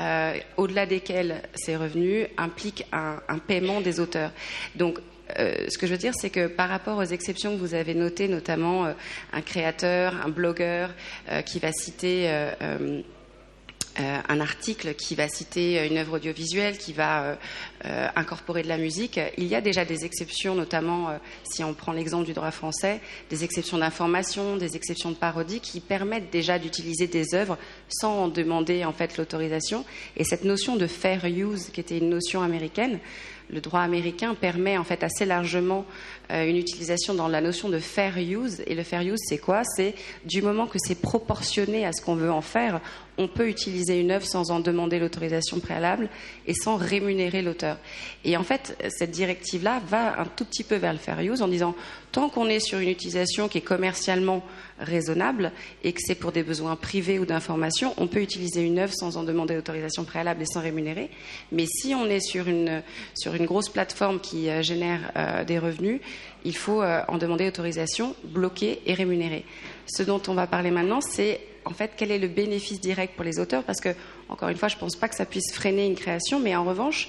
euh, 0.00 0.34
au-delà 0.56 0.86
desquels 0.86 1.42
ces 1.54 1.74
revenus 1.74 2.28
impliquent 2.36 2.86
un, 2.92 3.18
paiement 3.48 3.80
des 3.80 3.98
auteurs. 3.98 4.30
Donc 4.76 5.00
euh, 5.40 5.66
ce 5.68 5.78
que 5.78 5.88
je 5.88 5.92
veux 5.92 5.98
dire, 5.98 6.12
c'est 6.14 6.30
que 6.30 6.46
par 6.46 6.68
rapport 6.68 6.98
aux 6.98 7.02
exceptions 7.02 7.56
que 7.56 7.60
vous 7.60 7.74
avez 7.74 7.94
notées, 7.94 8.28
notamment 8.28 8.86
euh, 8.86 8.92
un 9.32 9.40
créateur, 9.40 10.14
un 10.24 10.28
blogueur 10.28 10.90
qui 11.44 11.58
va 11.58 11.72
citer 11.72 12.28
euh, 14.00 14.18
un 14.28 14.40
article 14.40 14.94
qui 14.94 15.14
va 15.14 15.28
citer 15.28 15.86
une 15.86 15.98
œuvre 15.98 16.16
audiovisuelle, 16.16 16.78
qui 16.78 16.92
va 16.92 17.22
euh, 17.22 17.34
euh, 17.84 18.08
incorporer 18.16 18.64
de 18.64 18.68
la 18.68 18.76
musique. 18.76 19.20
Il 19.38 19.44
y 19.44 19.54
a 19.54 19.60
déjà 19.60 19.84
des 19.84 20.04
exceptions, 20.04 20.56
notamment 20.56 21.16
si 21.44 21.62
on 21.62 21.74
prend 21.74 21.92
l'exemple 21.92 22.26
du 22.26 22.32
droit 22.32 22.50
français, 22.50 23.00
des 23.30 23.44
exceptions 23.44 23.78
d'information, 23.78 24.56
des 24.56 24.74
exceptions 24.74 25.10
de 25.10 25.16
parodie, 25.16 25.60
qui 25.60 25.78
permettent 25.78 26.30
déjà 26.32 26.58
d'utiliser 26.58 27.06
des 27.06 27.34
œuvres 27.36 27.56
sans 27.88 28.24
en 28.24 28.28
demander 28.28 28.84
en 28.84 28.92
fait 28.92 29.16
l'autorisation. 29.16 29.84
Et 30.16 30.24
cette 30.24 30.44
notion 30.44 30.74
de 30.74 30.88
fair 30.88 31.24
use, 31.24 31.70
qui 31.72 31.80
était 31.80 31.98
une 31.98 32.10
notion 32.10 32.42
américaine, 32.42 32.98
le 33.50 33.60
droit 33.60 33.80
américain 33.80 34.34
permet 34.34 34.78
en 34.78 34.84
fait 34.84 35.02
assez 35.02 35.24
largement 35.24 35.84
euh, 36.30 36.48
une 36.48 36.56
utilisation 36.56 37.14
dans 37.14 37.28
la 37.28 37.40
notion 37.40 37.68
de 37.68 37.78
fair 37.78 38.16
use. 38.18 38.62
Et 38.66 38.74
le 38.74 38.82
fair 38.82 39.02
use, 39.02 39.20
c'est 39.26 39.38
quoi? 39.38 39.62
C'est 39.76 39.94
du 40.24 40.42
moment 40.42 40.66
que 40.66 40.78
c'est 40.78 41.00
proportionné 41.00 41.84
à 41.84 41.92
ce 41.92 42.02
qu'on 42.02 42.14
veut 42.14 42.32
en 42.32 42.40
faire, 42.40 42.80
on 43.18 43.28
peut 43.28 43.48
utiliser 43.48 44.00
une 44.00 44.10
œuvre 44.10 44.26
sans 44.26 44.50
en 44.50 44.60
demander 44.60 44.98
l'autorisation 44.98 45.60
préalable 45.60 46.08
et 46.46 46.54
sans 46.54 46.76
rémunérer 46.76 47.42
l'auteur. 47.42 47.76
Et 48.24 48.36
en 48.36 48.42
fait, 48.42 48.76
cette 48.88 49.12
directive-là 49.12 49.80
va 49.86 50.20
un 50.20 50.24
tout 50.24 50.44
petit 50.44 50.64
peu 50.64 50.76
vers 50.76 50.92
le 50.92 50.98
fair 50.98 51.20
use 51.20 51.42
en 51.42 51.48
disant 51.48 51.74
tant 52.14 52.28
qu'on 52.28 52.46
est 52.46 52.60
sur 52.60 52.78
une 52.78 52.88
utilisation 52.88 53.48
qui 53.48 53.58
est 53.58 53.60
commercialement 53.60 54.44
raisonnable 54.78 55.50
et 55.82 55.92
que 55.92 55.98
c'est 56.00 56.14
pour 56.14 56.30
des 56.30 56.44
besoins 56.44 56.76
privés 56.76 57.18
ou 57.18 57.26
d'information, 57.26 57.92
on 57.96 58.06
peut 58.06 58.20
utiliser 58.20 58.62
une 58.62 58.78
œuvre 58.78 58.94
sans 58.94 59.16
en 59.16 59.24
demander 59.24 59.54
l'autorisation 59.54 60.04
préalable 60.04 60.42
et 60.42 60.46
sans 60.46 60.60
rémunérer. 60.60 61.10
Mais 61.50 61.66
si 61.66 61.92
on 61.92 62.06
est 62.06 62.20
sur 62.20 62.46
une, 62.46 62.82
grosse 63.40 63.68
plateforme 63.68 64.20
qui 64.20 64.48
euh, 64.48 64.62
génère 64.62 65.10
euh, 65.16 65.44
des 65.44 65.58
revenus, 65.58 66.00
il 66.44 66.56
faut 66.56 66.82
euh, 66.82 67.02
en 67.08 67.18
demander 67.18 67.46
l'autorisation, 67.46 68.14
bloquer 68.22 68.80
et 68.86 68.94
rémunérer. 68.94 69.44
Ce 69.86 70.04
dont 70.04 70.22
on 70.28 70.34
va 70.34 70.46
parler 70.46 70.70
maintenant, 70.70 71.00
c'est 71.00 71.40
en 71.64 71.72
fait 71.72 71.92
quel 71.96 72.12
est 72.12 72.20
le 72.20 72.28
bénéfice 72.28 72.80
direct 72.80 73.16
pour 73.16 73.24
les 73.24 73.40
auteurs, 73.40 73.64
parce 73.64 73.80
que, 73.80 73.88
encore 74.28 74.50
une 74.50 74.56
fois, 74.56 74.68
je 74.68 74.76
ne 74.76 74.80
pense 74.80 74.94
pas 74.94 75.08
que 75.08 75.16
ça 75.16 75.26
puisse 75.26 75.52
freiner 75.52 75.84
une 75.84 75.96
création, 75.96 76.38
mais 76.38 76.54
en 76.54 76.64
revanche, 76.64 77.08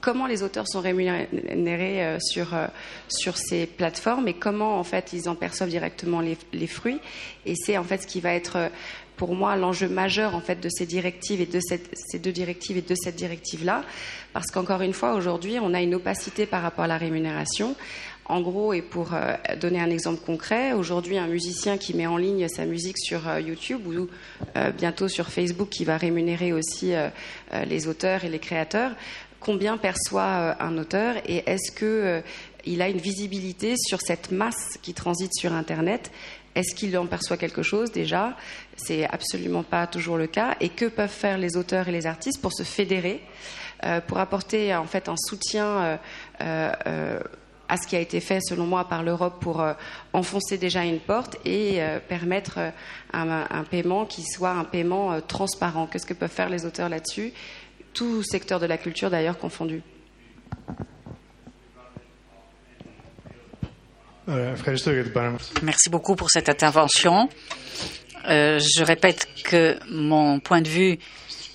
comment 0.00 0.26
les 0.26 0.42
auteurs 0.42 0.68
sont 0.68 0.80
rémunérés 0.80 2.04
euh, 2.04 2.18
sur, 2.20 2.54
euh, 2.54 2.66
sur 3.08 3.36
ces 3.36 3.66
plateformes 3.66 4.28
et 4.28 4.34
comment 4.34 4.78
en 4.78 4.84
fait 4.84 5.12
ils 5.12 5.28
en 5.28 5.34
perçoivent 5.34 5.68
directement 5.68 6.20
les, 6.20 6.66
fruits. 6.66 7.00
Et 7.46 7.54
c'est 7.54 7.76
en 7.76 7.84
fait 7.84 8.02
ce 8.02 8.06
qui 8.06 8.20
va 8.20 8.34
être 8.34 8.56
euh, 8.56 8.68
pour 9.16 9.34
moi 9.34 9.56
l'enjeu 9.56 9.88
majeur 9.88 10.34
en 10.34 10.40
fait 10.40 10.60
de 10.60 10.68
ces 10.70 10.86
directives 10.86 11.40
et 11.40 11.46
de 11.46 11.60
ces 11.60 12.18
deux 12.18 12.32
directives 12.32 12.78
et 12.78 12.82
de 12.82 12.94
cette 12.94 13.16
directive 13.16 13.64
là, 13.64 13.84
parce 14.32 14.46
qu'encore 14.50 14.80
une 14.80 14.94
fois 14.94 15.14
aujourd'hui 15.14 15.58
on 15.60 15.74
a 15.74 15.82
une 15.82 15.94
opacité 15.94 16.46
par 16.46 16.62
rapport 16.62 16.84
à 16.84 16.88
la 16.88 16.96
rémunération. 16.96 17.76
En 18.26 18.42
gros, 18.42 18.72
et 18.72 18.80
pour 18.80 19.10
donner 19.60 19.80
un 19.80 19.90
exemple 19.90 20.24
concret, 20.24 20.72
aujourd'hui, 20.72 21.18
un 21.18 21.26
musicien 21.26 21.78
qui 21.78 21.96
met 21.96 22.06
en 22.06 22.16
ligne 22.16 22.46
sa 22.46 22.64
musique 22.64 22.96
sur 22.96 23.22
YouTube 23.40 23.84
ou 23.88 24.08
bientôt 24.78 25.08
sur 25.08 25.30
Facebook, 25.30 25.68
qui 25.68 25.84
va 25.84 25.96
rémunérer 25.96 26.52
aussi 26.52 26.92
les 27.66 27.88
auteurs 27.88 28.24
et 28.24 28.28
les 28.28 28.38
créateurs, 28.38 28.92
combien 29.40 29.78
perçoit 29.78 30.22
euh, 30.22 30.54
un 30.60 30.78
auteur 30.78 31.16
et 31.26 31.42
est-ce 31.46 31.72
qu'il 31.72 31.86
euh, 31.88 32.84
a 32.84 32.88
une 32.88 32.98
visibilité 32.98 33.74
sur 33.76 34.00
cette 34.00 34.30
masse 34.30 34.78
qui 34.82 34.94
transite 34.94 35.34
sur 35.34 35.52
Internet? 35.52 36.12
Est-ce 36.54 36.74
qu'il 36.74 36.96
en 36.98 37.06
perçoit 37.06 37.36
quelque 37.36 37.62
chose 37.62 37.90
déjà? 37.90 38.36
C'est 38.76 39.08
absolument 39.08 39.62
pas 39.62 39.86
toujours 39.86 40.16
le 40.16 40.26
cas. 40.26 40.56
Et 40.60 40.68
que 40.68 40.86
peuvent 40.86 41.08
faire 41.08 41.38
les 41.38 41.56
auteurs 41.56 41.88
et 41.88 41.92
les 41.92 42.06
artistes 42.06 42.42
pour 42.42 42.52
se 42.52 42.64
fédérer, 42.64 43.22
euh, 43.84 44.00
pour 44.00 44.18
apporter 44.18 44.74
en 44.74 44.86
fait 44.86 45.08
un 45.08 45.16
soutien 45.16 45.98
à 46.40 47.76
ce 47.76 47.86
qui 47.86 47.94
a 47.94 48.00
été 48.00 48.18
fait, 48.18 48.40
selon 48.40 48.66
moi, 48.66 48.88
par 48.88 49.04
l'Europe 49.04 49.38
pour 49.40 49.64
enfoncer 50.12 50.58
déjà 50.58 50.84
une 50.84 50.98
porte 50.98 51.36
et 51.44 51.80
permettre 52.08 52.58
un, 53.12 53.64
paiement 53.70 54.06
qui 54.06 54.24
soit 54.24 54.50
un 54.50 54.64
paiement 54.64 55.20
transparent? 55.20 55.86
Qu'est-ce 55.86 56.06
que 56.06 56.14
peuvent 56.14 56.32
faire 56.32 56.48
les 56.48 56.66
auteurs 56.66 56.88
là-dessus? 56.88 57.32
Tout 57.92 58.22
secteur 58.22 58.60
de 58.60 58.66
la 58.66 58.78
culture 58.78 59.10
d'ailleurs 59.10 59.38
confondu. 59.38 59.82
Merci 65.62 65.90
beaucoup 65.90 66.14
pour 66.14 66.30
cette 66.30 66.48
intervention. 66.48 67.28
Euh, 68.28 68.58
je 68.60 68.84
répète 68.84 69.26
que 69.44 69.78
mon 69.90 70.40
point 70.40 70.60
de 70.60 70.68
vue 70.68 70.98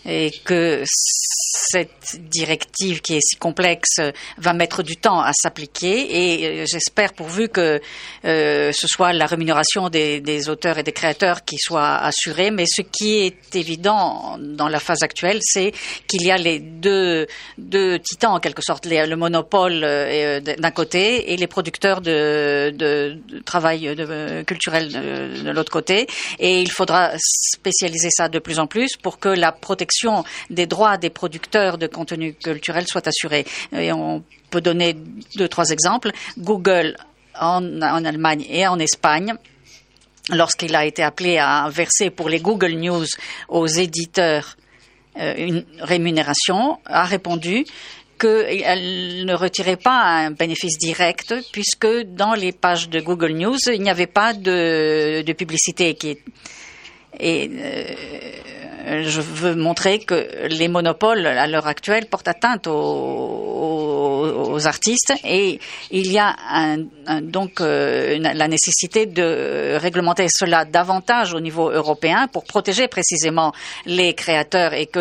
et 0.06 0.32
que 0.44 0.84
cette 0.86 2.20
directive 2.20 3.02
qui 3.02 3.16
est 3.16 3.22
si 3.22 3.38
complexe 3.38 4.00
va 4.38 4.54
mettre 4.54 4.84
du 4.84 4.98
temps 4.98 5.20
à 5.20 5.32
s'appliquer 5.34 5.86
et 5.86 6.46
euh, 6.46 6.66
j'espère 6.68 7.14
pourvu 7.14 7.50
que 7.50 7.82
euh, 8.26 8.72
ce 8.72 8.88
soit 8.88 9.14
la 9.14 9.26
rémunération 9.26 9.90
des, 9.90 10.50
auteurs 10.50 10.78
et 10.78 10.84
des 10.84 10.92
créateurs 10.92 11.44
qui 11.44 11.58
soit 11.58 11.96
assurée. 11.96 12.52
Mais 12.52 12.66
ce 12.68 12.82
qui 12.82 13.18
est 13.18 13.56
évident 13.56 14.38
dans 14.40 14.68
la 14.68 14.80
phase 14.80 15.02
actuelle, 15.02 15.40
c'est 15.42 15.74
qu'il 16.08 16.24
y 16.24 16.32
a 16.32 16.38
les 16.38 16.60
deux, 16.60 17.28
deux 17.58 18.00
titans 18.00 18.34
en 18.34 18.40
quelque 18.40 18.62
sorte, 18.62 18.86
le 18.86 19.16
monopole 19.16 19.82
euh, 19.84 20.40
d'un 20.40 20.72
côté 20.72 21.34
et 21.34 21.38
les 21.38 21.48
producteurs 21.48 22.02
de, 22.02 22.74
travail 23.46 23.96
culturel 24.46 24.92
de 24.92 25.50
l'autre 25.52 25.72
côté. 25.72 26.08
Et 26.40 26.62
il 26.62 26.72
faudra 26.72 27.12
spécialiser 27.18 28.10
ça 28.12 28.30
de 28.30 28.40
plus 28.40 28.60
en 28.60 28.68
plus 28.68 28.98
pour 29.02 29.20
que 29.20 29.30
la 29.30 29.52
protection 29.52 29.95
des 30.50 30.66
droits 30.68 30.98
des 30.98 31.10
producteurs 31.10 31.78
de 31.78 31.88
contenu 31.88 32.34
culturel 32.34 32.86
soit 32.88 33.08
assurée. 33.08 33.46
Et 33.72 33.92
on 33.92 34.24
peut 34.50 34.62
donner 34.62 34.96
deux, 35.36 35.48
trois 35.48 35.70
exemples. 35.70 36.12
Google 36.38 36.96
en, 37.40 37.82
Allemagne 37.82 38.46
et 38.50 38.68
en 38.68 38.80
Espagne 38.80 39.34
lorsqu'il 40.30 40.76
a 40.76 40.86
été 40.86 41.04
appelé 41.04 41.38
à 41.38 41.70
verser 41.70 42.10
pour 42.10 42.30
les 42.30 42.40
Google 42.40 42.74
News 42.74 43.06
aux 43.50 43.68
éditeurs 43.68 44.56
une 45.18 45.66
rémunération, 45.80 46.80
a 46.86 47.06
répondu 47.06 47.66
qu'elle 48.20 49.26
ne 49.26 49.34
retirait 49.34 49.78
pas 49.78 50.02
un 50.02 50.32
bénéfice 50.32 50.78
direct 50.78 51.34
puisque 51.52 51.88
dans 52.06 52.34
les 52.34 52.52
pages 52.52 52.90
de 52.90 53.00
Google 53.00 53.34
News, 53.34 53.58
il 53.68 53.82
n'y 53.82 53.90
avait 53.90 54.08
pas 54.08 54.34
de, 54.34 55.22
de 55.22 55.34
publicité 55.34 55.96
qui 55.96 56.18
et 57.20 57.50
euh, 58.88 59.04
je 59.04 59.22
veux 59.22 59.56
montrer 59.56 60.00
que 60.00 60.48
les 60.48 60.68
monopoles 60.68 61.26
à 61.26 61.48
l'heure 61.48 61.68
actuelle 61.68 62.06
portent 62.06 62.28
atteinte 62.28 62.68
aux, 62.68 62.72
aux, 62.72 64.52
aux, 64.52 64.68
artistes 64.68 65.14
et 65.24 65.60
il 65.92 66.12
y 66.12 66.20
a 66.20 66.36
un, 66.52 66.78
un, 67.08 67.22
donc 67.22 67.62
euh, 67.62 68.16
une, 68.16 68.24
la 68.24 68.48
nécessité 68.48 69.06
de 69.06 69.76
réglementer 69.78 70.28
cela 70.30 70.66
davantage 70.66 71.34
au 71.34 71.40
niveau 71.40 71.70
européen 71.70 72.28
pour 72.28 72.44
protéger 72.44 72.88
précisément 72.88 73.54
les 73.86 74.14
créateurs 74.14 74.74
et 74.74 74.86
que 74.86 75.00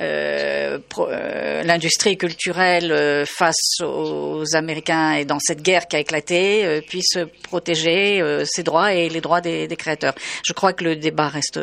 euh, 0.00 0.78
euh 0.98 1.62
l'industrie 1.64 2.16
culturelle 2.16 2.92
euh, 2.92 3.24
face 3.26 3.80
aux 3.80 4.44
Américains 4.54 5.14
et 5.14 5.24
dans 5.24 5.38
cette 5.40 5.62
guerre 5.62 5.86
qui 5.88 5.96
a 5.96 6.00
éclaté 6.00 6.82
puisse 6.88 7.18
protéger 7.42 8.22
ses 8.44 8.62
droits 8.62 8.92
et 8.92 9.08
les 9.08 9.20
droits 9.20 9.40
des, 9.40 9.66
des 9.66 9.76
créateurs. 9.76 10.14
Je 10.46 10.52
crois 10.52 10.72
que 10.72 10.84
le 10.84 10.96
débat 10.96 11.28
reste 11.28 11.43
reste, 11.44 11.60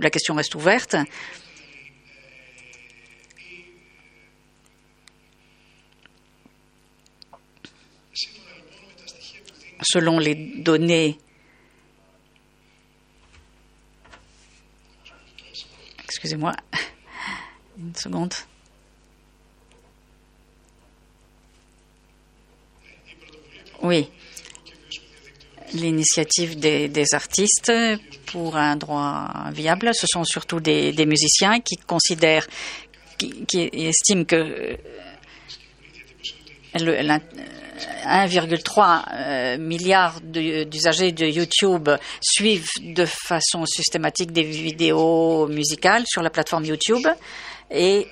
la 0.00 0.10
question 0.10 0.34
reste 0.34 0.54
ouverte. 0.54 0.96
Selon 9.82 10.18
les 10.18 10.34
données 10.34 11.18
Excusez-moi, 16.04 16.54
une 17.78 17.94
seconde. 17.94 18.32
Oui, 23.82 24.08
l'initiative 25.74 26.58
des, 26.58 26.88
des, 26.88 27.12
artistes 27.12 27.70
pour 28.34 28.56
un 28.56 28.74
droit 28.74 29.28
viable. 29.52 29.90
Ce 29.94 30.06
sont 30.12 30.24
surtout 30.24 30.58
des, 30.58 31.06
musiciens 31.06 31.60
qui 31.60 31.76
considèrent, 31.76 32.48
qui, 33.16 33.44
qui 33.46 33.70
estiment 33.72 34.24
que 34.24 34.76
1,3 36.74 39.58
milliard 39.58 40.20
d'usagers 40.20 41.12
de 41.12 41.26
YouTube 41.26 41.88
suivent 42.20 42.66
de 42.82 43.06
façon 43.06 43.64
systématique 43.66 44.32
des 44.32 44.42
vidéos 44.42 45.46
musicales 45.46 46.02
sur 46.04 46.20
la 46.20 46.30
plateforme 46.30 46.64
YouTube 46.64 47.06
et 47.70 48.08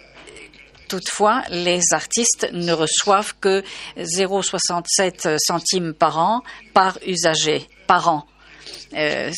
Toutefois, 0.89 1.43
les 1.49 1.81
artistes 1.93 2.49
ne 2.53 2.73
reçoivent 2.75 3.35
que 3.41 3.63
0,67 3.97 5.37
centimes 5.39 5.95
par 5.95 6.19
an 6.19 6.43
par 6.75 6.99
usager, 7.07 7.67
par 7.87 8.11
an. 8.11 8.27
Euh, 8.95 9.31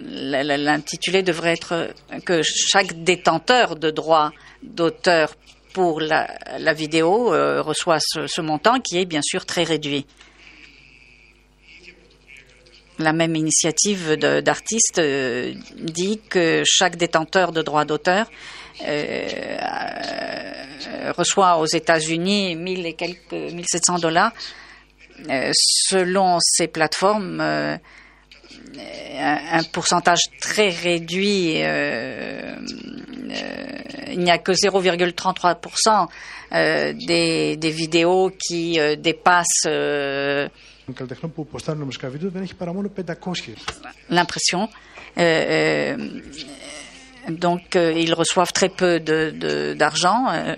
L'intitulé 0.00 1.22
devrait 1.22 1.52
être 1.52 1.90
que 2.24 2.42
chaque 2.42 3.04
détenteur 3.04 3.76
de 3.76 3.90
droits 3.90 4.32
d'auteur 4.62 5.34
pour 5.72 6.00
la, 6.00 6.26
vidéo 6.72 7.32
euh, 7.32 7.62
reçoit 7.62 7.98
ce, 8.00 8.40
montant 8.40 8.80
qui 8.80 8.98
est 8.98 9.04
bien 9.04 9.22
sûr 9.22 9.46
très 9.46 9.62
réduit. 9.62 10.06
La 12.98 13.12
même 13.12 13.36
initiative 13.36 14.16
d'artistes 14.16 14.98
euh, 14.98 15.54
dit 15.76 16.20
que 16.28 16.64
chaque 16.66 16.96
détenteur 16.96 17.52
de 17.52 17.62
droits 17.62 17.84
d'auteur 17.84 18.26
euh, 18.86 19.28
reçoit 21.16 21.58
aux 21.58 21.66
États-Unis 21.66 22.56
1000 22.56 22.86
et 22.86 22.94
quelques 22.94 23.32
1700 23.32 23.98
dollars. 23.98 24.32
Euh, 25.30 25.50
selon 25.54 26.38
ces 26.40 26.68
plateformes, 26.68 27.40
euh, 27.40 27.76
un, 29.18 29.62
pourcentage 29.72 30.20
très 30.40 30.68
réduit, 30.68 31.62
euh, 31.62 32.54
il 34.10 34.20
n'y 34.20 34.30
a 34.30 34.38
que 34.38 34.52
0,33% 34.52 36.06
des, 37.06 37.56
des, 37.56 37.70
vidéos 37.70 38.30
qui 38.30 38.78
dépassent 38.98 39.66
l'impression. 44.08 44.68
Donc, 47.28 47.76
euh, 47.76 47.92
ils 47.92 48.14
reçoivent 48.14 48.52
très 48.52 48.68
peu 48.68 49.00
d'argent. 49.00 50.26
Euh, 50.30 50.54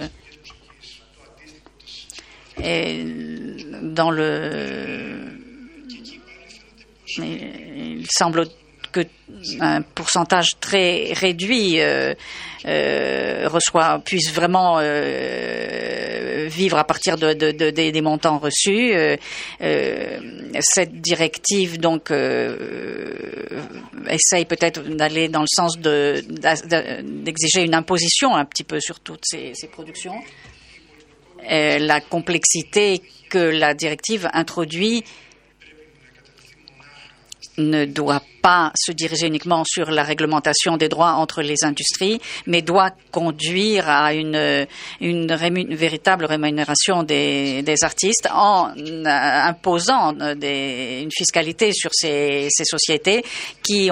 et 2.62 3.04
dans 3.82 4.10
le. 4.10 5.39
Il 7.18 8.06
semble 8.10 8.46
que 8.92 9.06
un 9.60 9.82
pourcentage 9.82 10.50
très 10.60 11.12
réduit 11.12 11.80
euh, 11.80 12.14
euh, 12.66 13.48
reçoit 13.48 14.00
puisse 14.04 14.32
vraiment 14.32 14.78
euh, 14.80 16.46
vivre 16.50 16.76
à 16.76 16.84
partir 16.84 17.16
de, 17.16 17.32
de, 17.32 17.52
de, 17.52 17.70
des 17.70 18.00
montants 18.02 18.38
reçus. 18.38 18.92
Euh, 18.94 19.16
euh, 19.62 20.18
cette 20.60 21.00
directive 21.00 21.78
donc 21.78 22.10
essaye 24.08 24.44
peut-être 24.44 24.82
d'aller 24.82 25.28
dans 25.28 25.42
le 25.42 25.46
sens 25.48 25.78
d'exiger 25.78 27.62
une 27.64 27.74
imposition 27.74 28.34
un 28.34 28.44
petit 28.44 28.64
peu 28.64 28.80
sur 28.80 29.00
toutes 29.00 29.24
ces, 29.24 29.52
ces 29.54 29.68
productions. 29.68 30.20
la 31.48 32.00
complexité 32.00 33.00
que 33.30 33.38
la 33.38 33.74
directive 33.74 34.28
introduit 34.32 35.04
ne 37.60 37.84
doit 37.84 38.22
pas 38.42 38.72
se 38.74 38.92
diriger 38.92 39.26
uniquement 39.26 39.64
sur 39.64 39.90
la 39.90 40.02
réglementation 40.02 40.76
des 40.76 40.88
droits 40.88 41.12
entre 41.12 41.42
les 41.42 41.62
industries, 41.64 42.20
mais 42.46 42.62
doit 42.62 42.90
conduire 43.10 43.88
à 43.88 44.14
une, 44.14 44.66
véritable 45.00 46.24
rémunération 46.24 47.02
des, 47.02 47.62
artistes 47.82 48.28
en 48.32 48.70
euh, 48.76 49.04
imposant 49.06 50.14
une 50.18 51.10
fiscalité 51.12 51.72
sur 51.72 51.90
ces, 51.92 52.48
sociétés 52.64 53.24
qui 53.62 53.90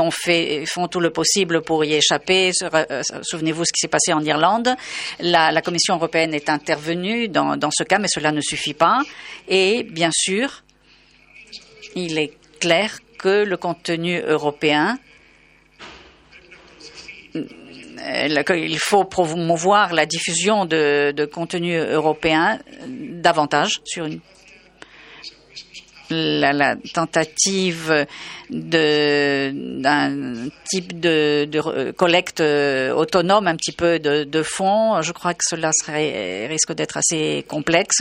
font 0.67 0.89
tout 0.89 1.01
le 1.01 1.11
possible 1.11 1.63
pour 1.63 1.85
y 1.85 1.95
échapper. 1.95 2.53
Euh, 2.63 3.03
souvenez-vous 3.23 3.65
ce 3.65 3.73
qui 3.73 3.81
s'est 3.81 3.89
passé 3.89 4.13
en 4.13 4.25
Irlande. 4.25 4.75
La, 5.21 5.61
Commission 5.63 5.97
européenne 5.97 6.33
est 6.35 6.49
intervenue 6.49 7.29
dans 7.29 7.71
ce 7.71 7.85
cas, 7.85 7.99
mais 7.99 8.09
cela 8.09 8.33
ne 8.33 8.41
suffit 8.41 8.75
pas. 8.75 9.03
Et 9.49 9.83
bien 9.83 10.11
sûr, 10.13 10.63
il 11.95 12.19
est 12.19 12.33
clair 12.61 12.99
que 13.19 13.45
le 13.45 13.57
contenu 13.57 14.21
européen 14.21 14.99
il 17.35 18.79
faut 18.79 19.05
promouvoir 19.05 19.93
la 19.93 20.07
diffusion 20.07 20.65
de, 20.65 21.25
contenu 21.33 21.77
européen 21.77 22.59
davantage 22.87 23.81
sur 23.85 24.07
une 24.07 24.21
la, 26.11 26.77
tentative 26.95 28.07
d'un 28.51 30.49
type 30.71 30.99
de, 31.01 31.91
collecte 31.93 32.41
autonome, 32.41 33.47
un 33.47 33.57
petit 33.57 33.73
peu 33.73 33.99
de, 33.99 34.43
fonds, 34.43 35.03
je 35.03 35.13
crois 35.13 35.35
que 35.35 35.45
cela 35.47 35.71
risque 36.49 36.73
d'être 36.73 36.97
assez 36.97 37.45
complexe 37.47 38.01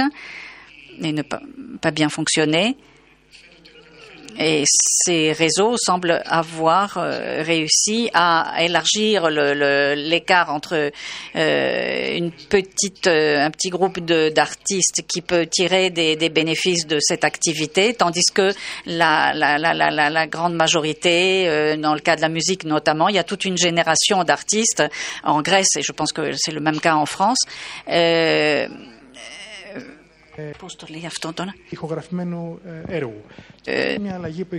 et 1.01 1.11
ne 1.11 1.21
pas 1.21 1.91
bien 1.91 2.07
fonctionner. 2.09 2.77
Et 4.39 4.63
ces 4.67 5.31
réseaux 5.31 5.75
semblent 5.77 6.21
avoir 6.25 6.97
euh, 6.97 7.41
réussi 7.43 8.09
à 8.13 8.53
élargir 8.59 9.29
l'écart 9.29 10.53
entre 10.53 10.91
euh, 11.35 12.17
une 12.17 12.31
petite, 12.31 13.07
euh, 13.07 13.45
un 13.45 13.51
petit 13.51 13.69
groupe 13.69 13.99
d'artistes 13.99 15.03
qui 15.07 15.21
peut 15.21 15.45
tirer 15.45 15.89
des, 15.89 16.15
des, 16.15 16.29
bénéfices 16.29 16.87
de 16.87 16.99
cette 16.99 17.23
activité, 17.23 17.93
tandis 17.93 18.31
que 18.33 18.51
la, 18.85 19.33
la, 19.33 19.57
la, 19.57 19.73
la 19.73 20.27
grande 20.27 20.53
majorité, 20.53 21.47
euh, 21.47 21.77
dans 21.77 21.93
le 21.93 21.99
cas 21.99 22.15
de 22.15 22.21
la 22.21 22.29
musique 22.29 22.63
notamment, 22.63 23.09
il 23.09 23.15
y 23.15 23.19
a 23.19 23.23
toute 23.23 23.45
une 23.45 23.57
génération 23.57 24.23
d'artistes 24.23 24.83
en 25.23 25.41
Grèce, 25.41 25.75
et 25.77 25.81
je 25.81 25.91
pense 25.91 26.11
que 26.11 26.31
c'est 26.35 26.51
le 26.51 26.59
même 26.59 26.79
cas 26.79 26.95
en 26.95 27.05
France, 27.05 27.39
euh, 27.89 28.67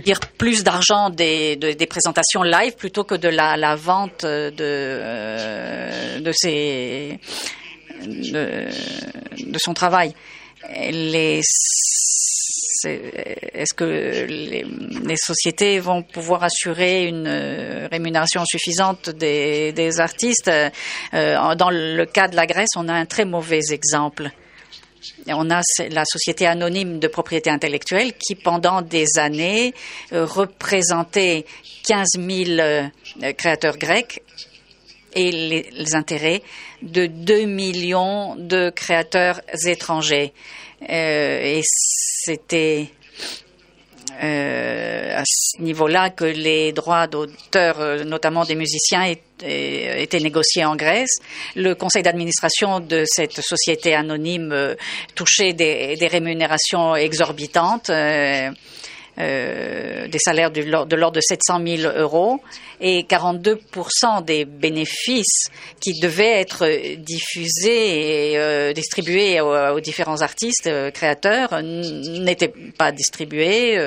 dire 0.01 0.19
plus 0.37 0.63
d'argent 0.63 1.09
des, 1.09 1.55
de, 1.55 1.71
des, 1.71 1.85
présentations 1.85 2.43
live 2.43 2.75
plutôt 2.75 3.05
que 3.05 3.15
de 3.15 3.29
la, 3.29 3.55
la 3.55 3.75
vente 3.75 4.25
de, 4.25 4.53
euh, 4.59 6.19
de, 6.19 6.31
ses, 6.33 7.19
de, 8.05 8.65
de, 9.51 9.57
son 9.57 9.73
travail. 9.73 10.13
Les 10.91 11.41
est-ce 12.83 13.73
que 13.73 13.83
les, 13.83 14.65
les, 15.05 15.17
sociétés 15.17 15.79
vont 15.79 16.01
pouvoir 16.03 16.43
assurer 16.43 17.07
une 17.07 17.27
rémunération 17.89 18.43
suffisante 18.45 19.09
des, 19.09 19.71
des 19.71 19.99
artistes? 19.99 20.51
Dans 21.13 21.69
le 21.71 22.05
cas 22.05 22.27
de 22.27 22.35
la 22.35 22.45
Grèce, 22.45 22.69
on 22.75 22.87
a 22.87 22.93
un 22.93 23.05
très 23.05 23.25
mauvais 23.25 23.61
exemple. 23.71 24.29
On 25.27 25.49
a 25.49 25.61
la 25.89 26.05
Société 26.05 26.45
anonyme 26.45 26.99
de 26.99 27.07
propriété 27.07 27.49
intellectuelle 27.49 28.13
qui, 28.13 28.35
pendant 28.35 28.81
des 28.81 29.17
années, 29.17 29.73
représentait 30.11 31.45
15 31.87 32.07
000 32.17 32.89
créateurs 33.37 33.77
grecs 33.77 34.21
et 35.15 35.31
les, 35.31 35.95
intérêts 35.95 36.41
de 36.81 37.05
2 37.07 37.45
millions 37.45 38.35
de 38.35 38.69
créateurs 38.69 39.41
étrangers. 39.65 40.33
Euh, 40.89 41.41
et 41.41 41.61
c'était 41.63 42.89
euh, 44.23 45.19
à 45.19 45.23
ce 45.25 45.61
niveau-là 45.61 46.09
que 46.09 46.25
les 46.25 46.71
droits 46.71 47.07
d'auteur, 47.07 47.79
euh, 47.79 48.03
notamment 48.03 48.45
des 48.45 48.55
musiciens, 48.55 49.03
étaient 49.41 50.19
négociés 50.19 50.65
en 50.65 50.75
Grèce. 50.75 51.19
Le 51.55 51.73
conseil 51.73 52.03
d'administration 52.03 52.79
de 52.79 53.03
cette 53.05 53.39
société 53.39 53.95
anonyme 53.95 54.75
touchait 55.15 55.53
des, 55.53 55.95
des 55.95 56.07
rémunérations 56.07 56.95
exorbitantes. 56.95 57.89
Euh, 57.89 58.51
des 59.19 60.19
salaires 60.19 60.51
de 60.51 60.61
l'ordre 60.95 61.15
de 61.15 61.21
700 61.21 61.59
000 61.65 61.93
euros 61.97 62.39
et 62.79 63.03
42 63.03 63.59
des 64.25 64.45
bénéfices 64.45 65.47
qui 65.81 65.99
devaient 65.99 66.39
être 66.39 66.65
diffusés 66.97 68.31
et 68.31 68.37
euh, 68.37 68.71
distribués 68.71 69.41
aux, 69.41 69.79
différents 69.81 70.21
artistes 70.21 70.67
euh, 70.67 70.89
créateurs 70.91 71.61
n'étaient 71.61 72.53
pas 72.77 72.91
distribués 72.91 73.77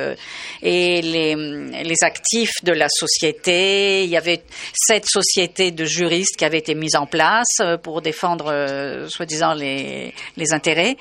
et 0.63 1.03
les, 1.03 1.35
les, 1.35 1.97
actifs 2.03 2.63
de 2.65 2.73
la 2.73 2.89
société, 2.89 4.05
il 4.05 4.11
y 4.11 4.17
avait 4.17 4.43
sept 4.75 5.07
sociétés 5.07 5.71
de 5.71 5.85
juristes 5.85 6.37
qui 6.37 6.45
avaient 6.45 6.59
été 6.59 6.75
mises 6.75 6.97
en 6.97 7.07
place 7.07 7.61
pour 7.83 8.03
défendre 8.03 9.07
soi-disant 9.09 9.55
les, 9.55 10.13
les 10.37 10.53
intérêts 10.53 10.97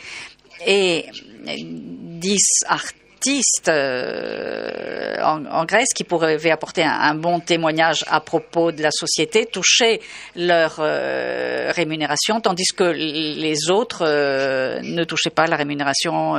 et 0.65 1.05
10 1.45 2.37
artistes 2.67 2.95
artistes 3.21 3.69
euh, 3.69 5.21
en, 5.21 5.65
Grèce 5.65 5.89
qui 5.95 6.03
pourraient 6.03 6.49
apporter 6.49 6.83
un, 6.83 7.13
bon 7.13 7.39
témoignage 7.39 8.03
à 8.07 8.19
propos 8.19 8.71
de 8.71 8.81
la 8.81 8.89
société 8.91 9.45
touchaient 9.45 9.99
leur 10.35 10.77
euh, 10.79 11.71
rémunération, 11.75 12.41
tandis 12.41 12.73
que 12.75 12.83
les 12.83 13.69
autres 13.69 14.03
euh, 14.05 14.79
ne 14.81 15.03
touchaient 15.03 15.29
pas 15.29 15.45
la 15.45 15.55
rémunération 15.55 16.35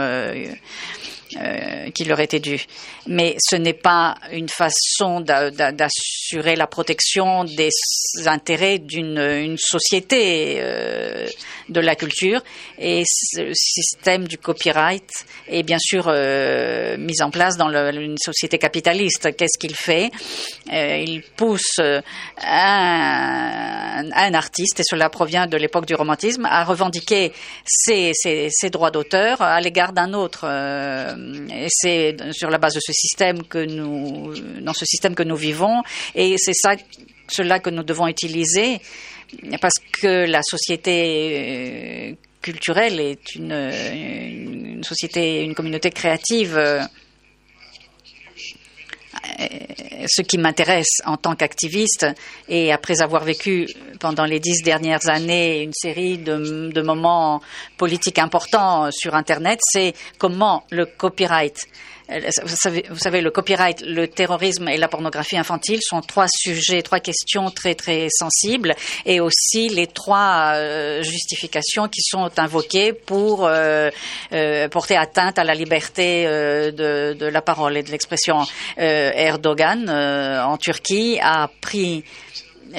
euh, 1.37 1.91
qui 1.91 2.05
leur 2.05 2.21
était 2.21 2.41
dû. 2.41 2.65
Mais 3.07 3.37
ce 3.43 3.57
n'est 3.57 3.73
pas 3.73 4.17
une 4.33 4.49
façon 4.49 5.21
d'assurer 5.21 6.57
la 6.57 6.67
protection 6.67 7.45
des 7.45 7.71
intérêts 8.27 8.79
d'une 8.79 9.57
société 9.59 10.57
euh, 10.59 11.27
de 11.69 11.81
la 11.81 11.95
culture. 11.97 12.43
Et 12.79 13.03
ce 13.07 13.51
système 13.55 14.27
du 14.29 14.39
copyright 14.39 15.09
est 15.49 15.63
bien 15.63 15.79
sûr 15.79 16.07
euh, 16.09 16.97
mis 16.99 17.23
en 17.23 17.31
place 17.31 17.57
dans 17.57 17.71
une 17.71 18.19
société 18.19 18.59
capitaliste. 18.59 19.35
Qu'est-ce 19.37 19.59
qu'il 19.59 19.75
fait? 19.75 20.11
Il 20.71 21.23
pousse 21.37 21.79
un, 21.79 22.03
un, 24.15 24.35
artiste, 24.35 24.81
et 24.81 24.85
cela 24.85 25.09
provient 25.11 25.47
de 25.47 25.57
l'époque 25.57 25.87
du 25.87 25.95
romantisme, 25.95 26.47
à 26.47 26.65
revendiquer 26.65 27.33
ses 27.65 28.13
droits 28.71 28.91
d'auteur 28.91 29.43
à 29.43 29.61
l'égard 29.61 29.93
d'un 29.93 30.13
autre 30.15 30.47
et 31.53 31.69
c'est 31.69 32.17
sur 32.33 32.51
la 32.51 32.59
base 32.59 32.75
de 32.75 32.81
ce 32.81 32.93
système 32.93 33.43
que 33.45 33.65
nous, 33.65 34.35
dans 34.61 34.75
ce 34.75 34.85
système 34.85 35.15
que 35.15 35.23
nous 35.23 35.37
vivons, 35.37 35.83
et 36.15 36.35
c'est 36.39 36.53
cela 36.55 37.59
que 37.61 37.71
nous 37.71 37.83
devons 37.83 38.07
utiliser, 38.09 38.81
parce 39.61 39.75
que 40.01 40.27
la 40.27 40.43
société 40.43 42.11
euh, 42.11 42.15
culturelle 42.41 43.01
est 43.01 43.35
une, 43.35 43.53
une 43.53 44.85
société, 44.85 45.43
une 45.43 45.55
communauté 45.55 45.91
créative. 45.91 46.59
Euh, 49.41 49.47
ce 50.07 50.23
qui 50.23 50.37
m'intéresse 50.37 51.01
en 51.07 51.17
tant 51.17 51.37
qu'activiste. 51.37 52.07
Et 52.49 52.73
après 52.73 53.03
avoir 53.03 53.25
vécu 53.25 53.69
pendant 54.01 54.25
les 54.25 54.41
dix 54.41 54.63
dernières 54.63 55.09
années 55.09 55.63
une 55.63 55.73
série 55.73 56.19
de, 56.19 56.71
de 56.73 56.83
moments 56.83 57.41
politiques 57.77 58.19
importants 58.19 58.91
sur 58.91 59.15
Internet, 59.15 59.61
c'est 59.63 59.95
comment 60.19 60.65
le 60.71 60.87
copyright 60.87 61.57
vous 62.09 62.99
savez, 62.99 63.21
le 63.21 63.31
copyright, 63.31 63.83
le 63.87 64.09
terrorisme 64.09 64.69
et 64.69 64.77
la 64.77 64.89
pornographie 64.89 65.37
infantile 65.37 65.81
sont 65.83 66.01
trois 66.01 66.27
sujets, 66.29 66.83
trois 66.83 67.01
questions 67.01 67.51
très 67.51 67.75
très 67.75 68.09
sensibles, 68.11 68.75
et 69.07 69.21
aussi 69.21 69.69
les 69.69 69.87
trois 69.87 70.53
euh, 70.55 71.03
justifications 71.03 71.89
qui 71.89 72.03
sont 72.03 72.31
invoquées 72.39 72.93
pour 72.93 73.47
euh, 73.47 73.91
euh, 74.33 74.69
porter 74.69 74.97
atteinte 74.97 75.39
à 75.39 75.45
la 75.45 75.55
liberté 75.55 76.25
de, 76.25 77.15
de, 77.15 77.27
la 77.27 77.43
parole 77.43 77.77
et 77.77 77.83
de 77.83 77.91
l'expression. 77.91 78.43
Erdogan 78.77 79.89
en 79.89 80.57
Turquie 80.59 81.19
a 81.23 81.49
pris 81.61 82.05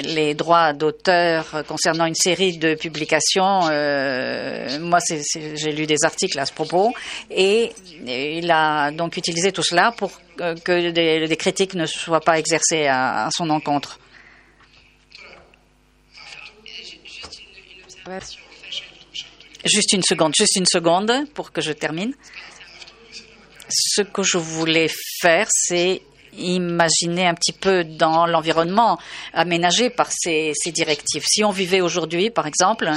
les 0.02 0.34
droits 0.34 0.74
d'auteur 0.74 1.64
concernant 1.68 2.06
une 2.06 2.16
série 2.16 2.58
de 2.58 2.76
publications. 2.76 3.68
Euh, 3.70 4.80
moi, 4.80 5.00
j'ai 5.10 5.72
lu 5.72 5.86
des 5.86 6.04
articles 6.04 6.38
à 6.40 6.46
ce 6.46 6.54
propos 6.54 6.94
et, 7.30 7.72
il 8.06 8.50
a 8.52 8.92
donc 8.92 9.18
utilisé 9.18 9.52
tout 9.52 9.64
cela 9.64 9.92
pour 9.92 10.12
que 10.38 10.90
des, 10.92 11.38
critiques 11.38 11.76
ne 11.76 11.86
soient 11.86 12.22
pas 12.22 12.40
exercées 12.40 12.88
à, 12.88 13.30
son 13.36 13.50
encontre. 13.50 14.00
Juste 19.66 19.94
une 19.94 20.04
seconde, 20.04 20.34
juste 20.38 20.58
une 20.58 20.66
seconde 20.66 21.12
pour 21.34 21.52
que 21.52 21.62
je 21.62 21.72
termine. 21.72 22.14
Ce 23.70 24.02
que 24.02 24.22
je 24.22 24.38
voulais 24.38 24.90
faire, 25.22 25.48
c'est 25.50 26.02
imaginer 26.38 27.28
un 27.28 27.34
petit 27.34 27.54
peu 27.54 27.84
dans 27.84 28.26
l'environnement 28.26 28.98
aménagé 29.34 29.90
par 29.90 30.10
ces, 30.12 30.54
directives. 30.68 31.24
Si 31.26 31.44
on 31.44 31.52
vivait 31.52 31.82
aujourd'hui, 31.82 32.30
par 32.30 32.48
exemple, 32.48 32.92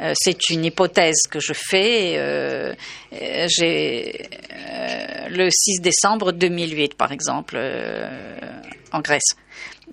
euh, 0.00 0.12
c'est 0.14 0.50
une 0.50 0.64
hypothèse 0.64 1.22
que 1.30 1.40
je 1.40 1.52
fais. 1.54 2.16
Euh, 2.18 2.74
j'ai 3.12 4.28
euh, 4.52 5.28
le 5.30 5.48
6 5.50 5.80
décembre 5.80 6.32
2008, 6.32 6.94
par 6.94 7.12
exemple, 7.12 7.58
en 8.92 9.00
Grèce. 9.00 9.34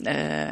Euh, 0.07 0.49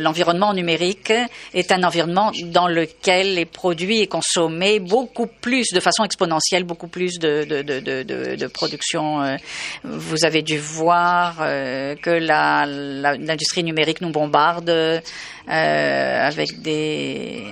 l'environnement 0.00 0.52
numérique 0.52 1.12
est 1.54 1.70
un 1.70 1.84
environnement 1.84 2.32
dans 2.46 2.66
lequel 2.66 3.34
les 3.36 3.44
produits 3.44 4.00
est 4.00 4.06
consommés 4.08 4.80
beaucoup 4.80 5.28
plus 5.28 5.68
de 5.72 5.78
façon 5.78 6.02
exponentielle, 6.04 6.64
beaucoup 6.64 6.88
plus 6.88 7.20
de, 7.20 7.44
de, 7.44 7.62
de, 7.62 8.34
de 8.36 8.46
production. 8.48 9.22
Euh, 9.22 9.36
vous 9.84 10.24
avez 10.24 10.42
dû 10.42 10.58
voir 10.58 11.36
euh, 11.40 11.94
que 11.94 12.10
l'industrie 12.10 13.62
numérique 13.62 14.00
nous 14.00 14.10
bombarde 14.10 15.00
avec 15.46 16.60
des 16.60 17.44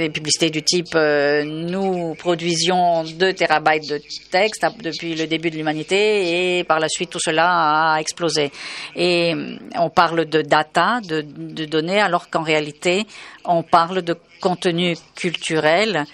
des 0.00 0.10
publicités 0.10 0.50
du 0.50 0.62
type 0.62 0.94
euh, 0.94 1.44
nous 1.44 2.14
produisions 2.14 3.04
2 3.04 3.32
terabytes 3.34 3.88
de 3.88 4.00
texte 4.30 4.66
depuis 4.82 5.14
le 5.14 5.26
début 5.26 5.50
de 5.50 5.56
l'humanité 5.56 6.58
et 6.58 6.64
par 6.64 6.80
la 6.80 6.88
suite 6.88 7.10
tout 7.10 7.20
cela 7.20 7.94
a 7.94 8.00
explosé. 8.00 8.50
Et 8.96 9.34
on 9.76 9.90
parle 9.90 10.24
de 10.24 10.42
data, 10.42 11.00
de 11.02 11.64
données, 11.66 12.00
alors 12.00 12.30
qu'en 12.30 12.42
réalité 12.42 13.06
on 13.44 13.62
parle 13.62 14.02
de 14.02 14.16
contenu 14.40 14.96
culturel 15.14 16.04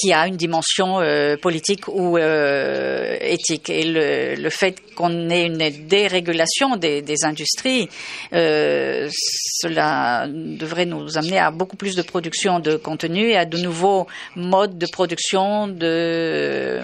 qui 0.00 0.12
a 0.12 0.26
une 0.28 0.36
dimension 0.36 1.00
euh, 1.00 1.36
politique 1.36 1.88
ou 1.88 2.16
euh, 2.16 3.16
éthique. 3.20 3.68
Et 3.70 3.84
le, 3.84 4.50
fait 4.50 4.76
qu'on 4.94 5.28
ait 5.30 5.46
une 5.46 5.86
dérégulation 5.88 6.76
des, 6.76 7.02
des 7.02 7.24
industries, 7.24 7.88
euh, 8.32 9.08
cela 9.12 10.26
devrait 10.28 10.86
nous 10.86 11.18
amener 11.18 11.38
à 11.38 11.50
beaucoup 11.50 11.76
plus 11.76 11.96
de 11.96 12.02
production 12.02 12.60
de 12.60 12.76
contenu 12.76 13.30
et 13.30 13.36
à 13.36 13.44
de 13.44 13.58
nouveaux 13.58 14.06
modes 14.36 14.78
de 14.78 14.86
production 14.86 15.66
de 15.66 16.80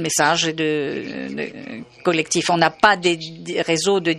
messages 0.00 0.54
de, 0.54 1.02
collectifs. 2.02 2.50
On 2.50 2.56
n'a 2.56 2.70
pas 2.70 2.96
des, 2.96 3.18
réseaux 3.66 4.00
de 4.00 4.12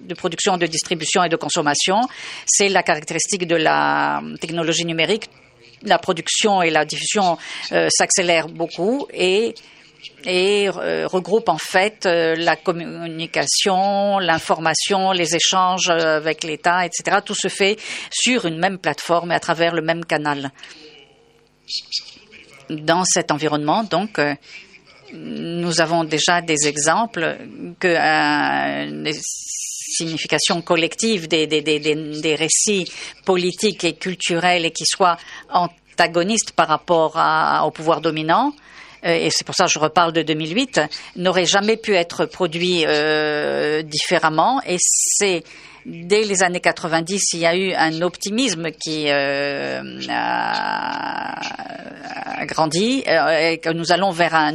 de 0.00 0.14
production, 0.14 0.56
de 0.56 0.66
distribution 0.66 1.22
et 1.24 1.28
de 1.28 1.36
consommation. 1.36 2.00
C'est 2.46 2.68
la 2.68 2.82
caractéristique 2.82 3.46
de 3.46 3.56
la 3.56 4.22
technologie 4.40 4.84
numérique. 4.84 5.28
La 5.82 5.98
production 5.98 6.60
et 6.60 6.70
la 6.70 6.84
diffusion 6.84 7.38
euh, 7.72 7.88
s'accélèrent 7.90 8.48
beaucoup 8.48 9.06
et 9.12 9.54
et 10.24 10.68
euh, 10.68 11.06
regroupe 11.06 11.48
en 11.48 11.58
fait 11.58 12.06
euh, 12.06 12.34
la 12.36 12.56
communication, 12.56 14.18
l'information, 14.18 15.12
les 15.12 15.34
échanges 15.34 15.88
avec 15.90 16.44
l'État, 16.44 16.84
etc. 16.84 17.18
Tout 17.24 17.34
se 17.34 17.48
fait 17.48 17.78
sur 18.10 18.46
une 18.46 18.58
même 18.58 18.78
plateforme 18.78 19.32
et 19.32 19.34
à 19.34 19.40
travers 19.40 19.74
le 19.74 19.82
même 19.82 20.04
canal. 20.04 20.50
dans 22.70 23.04
cet 23.04 23.30
environnement, 23.30 23.84
donc, 23.84 24.18
euh, 24.18 24.34
nous 25.12 25.80
avons 25.80 26.04
déjà 26.04 26.42
des 26.42 26.68
exemples 26.68 27.38
que 27.80 27.88
des 29.98 30.04
significations 30.04 30.62
collectives 30.62 31.28
des, 31.28 32.36
récits 32.38 32.90
politiques 33.24 33.84
et 33.84 33.94
culturels 33.94 34.64
et 34.64 34.70
qui 34.70 34.84
soient 34.84 35.16
antagonistes 35.50 36.52
par 36.52 36.68
rapport 36.68 37.18
au 37.64 37.70
pouvoir 37.70 38.00
dominant 38.00 38.52
euh, 39.04 39.14
et 39.14 39.30
c'est 39.30 39.44
pour 39.44 39.54
ça 39.54 39.66
que 39.66 39.70
je 39.70 39.78
reparle 39.78 40.12
de 40.12 40.22
2008, 40.22 40.80
n'auraient 41.16 41.46
jamais 41.46 41.76
pu 41.76 41.94
être 41.94 42.24
produits 42.24 42.84
euh, 42.86 43.82
différemment. 43.82 44.60
Et 44.66 44.76
c'est 44.80 45.44
dès 45.86 46.24
les 46.24 46.42
années 46.42 46.60
90, 46.60 47.32
il 47.34 47.40
y 47.40 47.46
a 47.46 47.56
eu 47.56 47.72
un 47.72 48.02
optimisme 48.02 48.70
qui 48.70 49.06
euh, 49.08 50.00
a, 50.08 51.40
grandi 52.46 53.04
euh, 53.06 53.50
et 53.50 53.58
que 53.58 53.70
nous 53.70 53.92
allons 53.92 54.10
vers 54.10 54.34
un, 54.34 54.52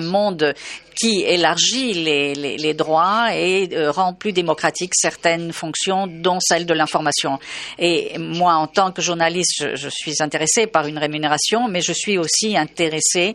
monde 0.00 0.54
qui 0.94 1.22
élargit 1.22 1.94
les, 1.94 2.74
droits 2.74 3.34
et 3.34 3.68
euh, 3.72 3.90
rend 3.90 4.12
plus 4.12 4.32
démocratique 4.32 4.92
certaines 4.94 5.52
fonctions, 5.52 6.06
dont 6.06 6.38
celle 6.40 6.66
de 6.66 6.74
l'information. 6.74 7.38
Et 7.78 8.18
moi, 8.18 8.54
en 8.54 8.66
tant 8.66 8.92
que 8.92 9.00
journaliste, 9.02 9.54
je, 9.58 9.76
je 9.76 9.88
suis 9.88 10.14
intéressée 10.20 10.66
par 10.66 10.86
une 10.86 10.98
rémunération, 10.98 11.68
mais 11.68 11.80
je 11.80 11.92
suis 11.92 12.18
aussi 12.18 12.56
intéressée 12.56 13.34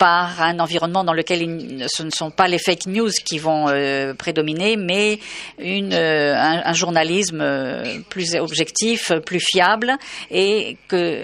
par 0.00 0.40
un 0.40 0.58
environnement 0.60 1.04
dans 1.04 1.12
lequel 1.12 1.86
ce 1.86 2.02
ne 2.02 2.10
sont 2.10 2.30
pas 2.30 2.48
les 2.48 2.56
fake 2.56 2.86
news 2.86 3.10
qui 3.22 3.38
vont 3.38 3.66
euh, 3.68 4.14
prédominer, 4.14 4.76
mais 4.76 5.18
une, 5.58 5.92
euh, 5.92 6.34
un, 6.34 6.72
journalisme 6.72 7.42
euh, 7.42 7.98
plus 8.08 8.34
objectif, 8.34 9.12
plus 9.26 9.40
fiable, 9.40 9.92
et 10.30 10.78
que 10.88 11.22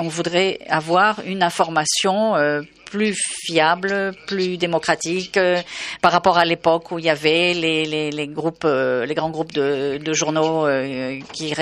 on 0.00 0.08
voudrait 0.08 0.58
avoir 0.68 1.20
une 1.24 1.44
information 1.44 2.34
plus 2.86 3.16
fiable, 3.46 4.12
plus 4.26 4.56
démocratique 4.56 5.38
par 6.00 6.10
rapport 6.10 6.38
à 6.38 6.44
l'époque 6.44 6.90
où 6.90 6.98
il 6.98 7.04
y 7.04 7.10
avait 7.10 7.54
les, 7.54 7.84
les, 7.84 8.10
les 8.10 8.26
groupes, 8.26 8.66
les 8.66 9.14
grands 9.14 9.30
groupes 9.30 9.52
de 9.52 10.12
journaux 10.12 10.66
qui 11.32 11.54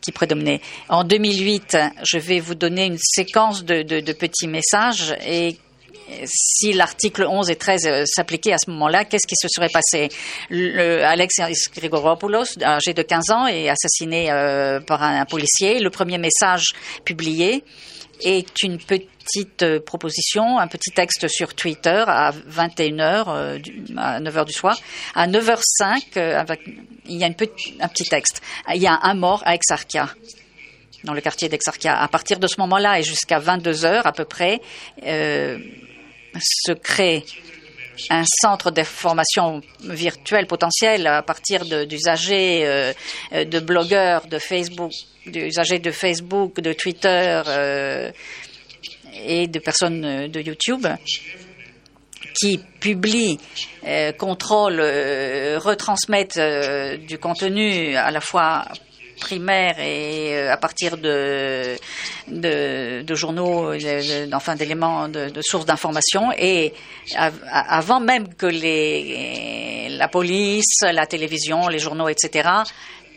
qui 0.00 0.12
prédominait. 0.12 0.60
En 0.88 1.04
2008, 1.04 1.76
je 2.02 2.18
vais 2.18 2.40
vous 2.40 2.54
donner 2.54 2.86
une 2.86 2.98
séquence 2.98 3.64
de, 3.64 3.82
de, 3.82 4.12
petits 4.12 4.48
messages 4.48 5.14
et 5.26 5.56
si 6.24 6.72
l'article 6.72 7.26
11 7.28 7.50
et 7.50 7.56
13 7.56 8.04
s'appliquaient 8.06 8.52
à 8.52 8.58
ce 8.58 8.70
moment-là, 8.70 9.04
qu'est-ce 9.04 9.26
qui 9.26 9.34
se 9.36 9.48
serait 9.48 9.68
passé? 9.68 10.08
Le, 10.48 11.04
Alex 11.04 11.36
Grigoropoulos, 11.74 12.58
âgé 12.62 12.94
de 12.94 13.02
15 13.02 13.30
ans, 13.30 13.46
est 13.46 13.68
assassiné 13.68 14.30
euh, 14.30 14.80
par 14.80 15.02
un, 15.02 15.24
policier. 15.26 15.80
Le 15.80 15.90
premier 15.90 16.18
message 16.18 16.72
publié 17.04 17.64
est 18.20 18.62
une 18.62 18.78
petite 18.78 19.62
euh, 19.62 19.80
proposition, 19.80 20.58
un 20.58 20.66
petit 20.66 20.90
texte 20.90 21.28
sur 21.28 21.54
Twitter 21.54 22.04
à 22.06 22.32
21h, 22.32 23.24
euh, 23.28 23.58
à 23.96 24.20
9h 24.20 24.44
du 24.46 24.52
soir. 24.52 24.78
À 25.14 25.26
9h05, 25.26 26.16
euh, 26.16 26.38
avec, 26.38 26.60
il 27.06 27.16
y 27.16 27.24
a 27.24 27.26
une 27.26 27.34
un 27.80 27.88
petit 27.88 28.04
texte. 28.04 28.42
Il 28.74 28.82
y 28.82 28.86
a 28.86 28.98
un 29.02 29.14
mort 29.14 29.42
à 29.44 29.54
Exarchia 29.54 30.08
dans 31.04 31.14
le 31.14 31.20
quartier 31.20 31.48
d'Exarchia. 31.48 32.00
À 32.00 32.08
partir 32.08 32.38
de 32.38 32.46
ce 32.46 32.60
moment-là 32.60 32.98
et 32.98 33.02
jusqu'à 33.02 33.38
22 33.38 33.84
heures 33.84 34.06
à 34.06 34.12
peu 34.12 34.24
près, 34.24 34.60
se 35.00 36.72
crée 36.72 37.24
un 38.10 38.24
centre 38.42 38.70
d'information 38.70 39.60
virtuelle 39.80 40.46
potentielle 40.46 41.06
à 41.06 41.22
partir 41.22 41.64
d'usagers, 41.86 42.62
euh, 42.64 42.92
de 43.32 43.60
blogueurs, 43.60 44.26
de 44.26 44.38
Facebook, 44.38 44.92
d'usagers 45.26 45.78
de 45.78 45.90
Facebook, 45.90 46.60
de 46.60 46.72
Twitter 46.72 47.42
euh, 47.46 48.10
et 49.24 49.46
de 49.46 49.58
personnes 49.58 50.28
de 50.28 50.40
YouTube 50.40 50.86
qui 52.40 52.58
publient, 52.80 53.38
euh, 53.86 54.12
contrôlent, 54.12 54.80
euh, 54.80 55.58
retransmettent 55.58 56.36
euh, 56.36 56.96
du 56.96 57.18
contenu 57.18 57.96
à 57.96 58.10
la 58.10 58.20
fois 58.20 58.64
primaire 59.18 59.78
et 59.80 60.36
euh, 60.36 60.52
à 60.52 60.56
partir 60.56 60.96
de, 60.96 61.76
de, 62.28 63.14
journaux, 63.14 63.72
enfin 64.32 64.54
d'éléments, 64.56 65.08
de, 65.08 65.40
sources 65.42 65.66
d'information, 65.66 66.32
et 66.36 66.72
av 67.16 67.34
avant 67.52 68.00
même 68.00 68.34
que 68.34 68.46
la 69.98 70.08
police, 70.08 70.80
la 70.82 71.06
télévision, 71.06 71.68
les 71.68 71.78
journaux, 71.78 72.08
etc., 72.08 72.48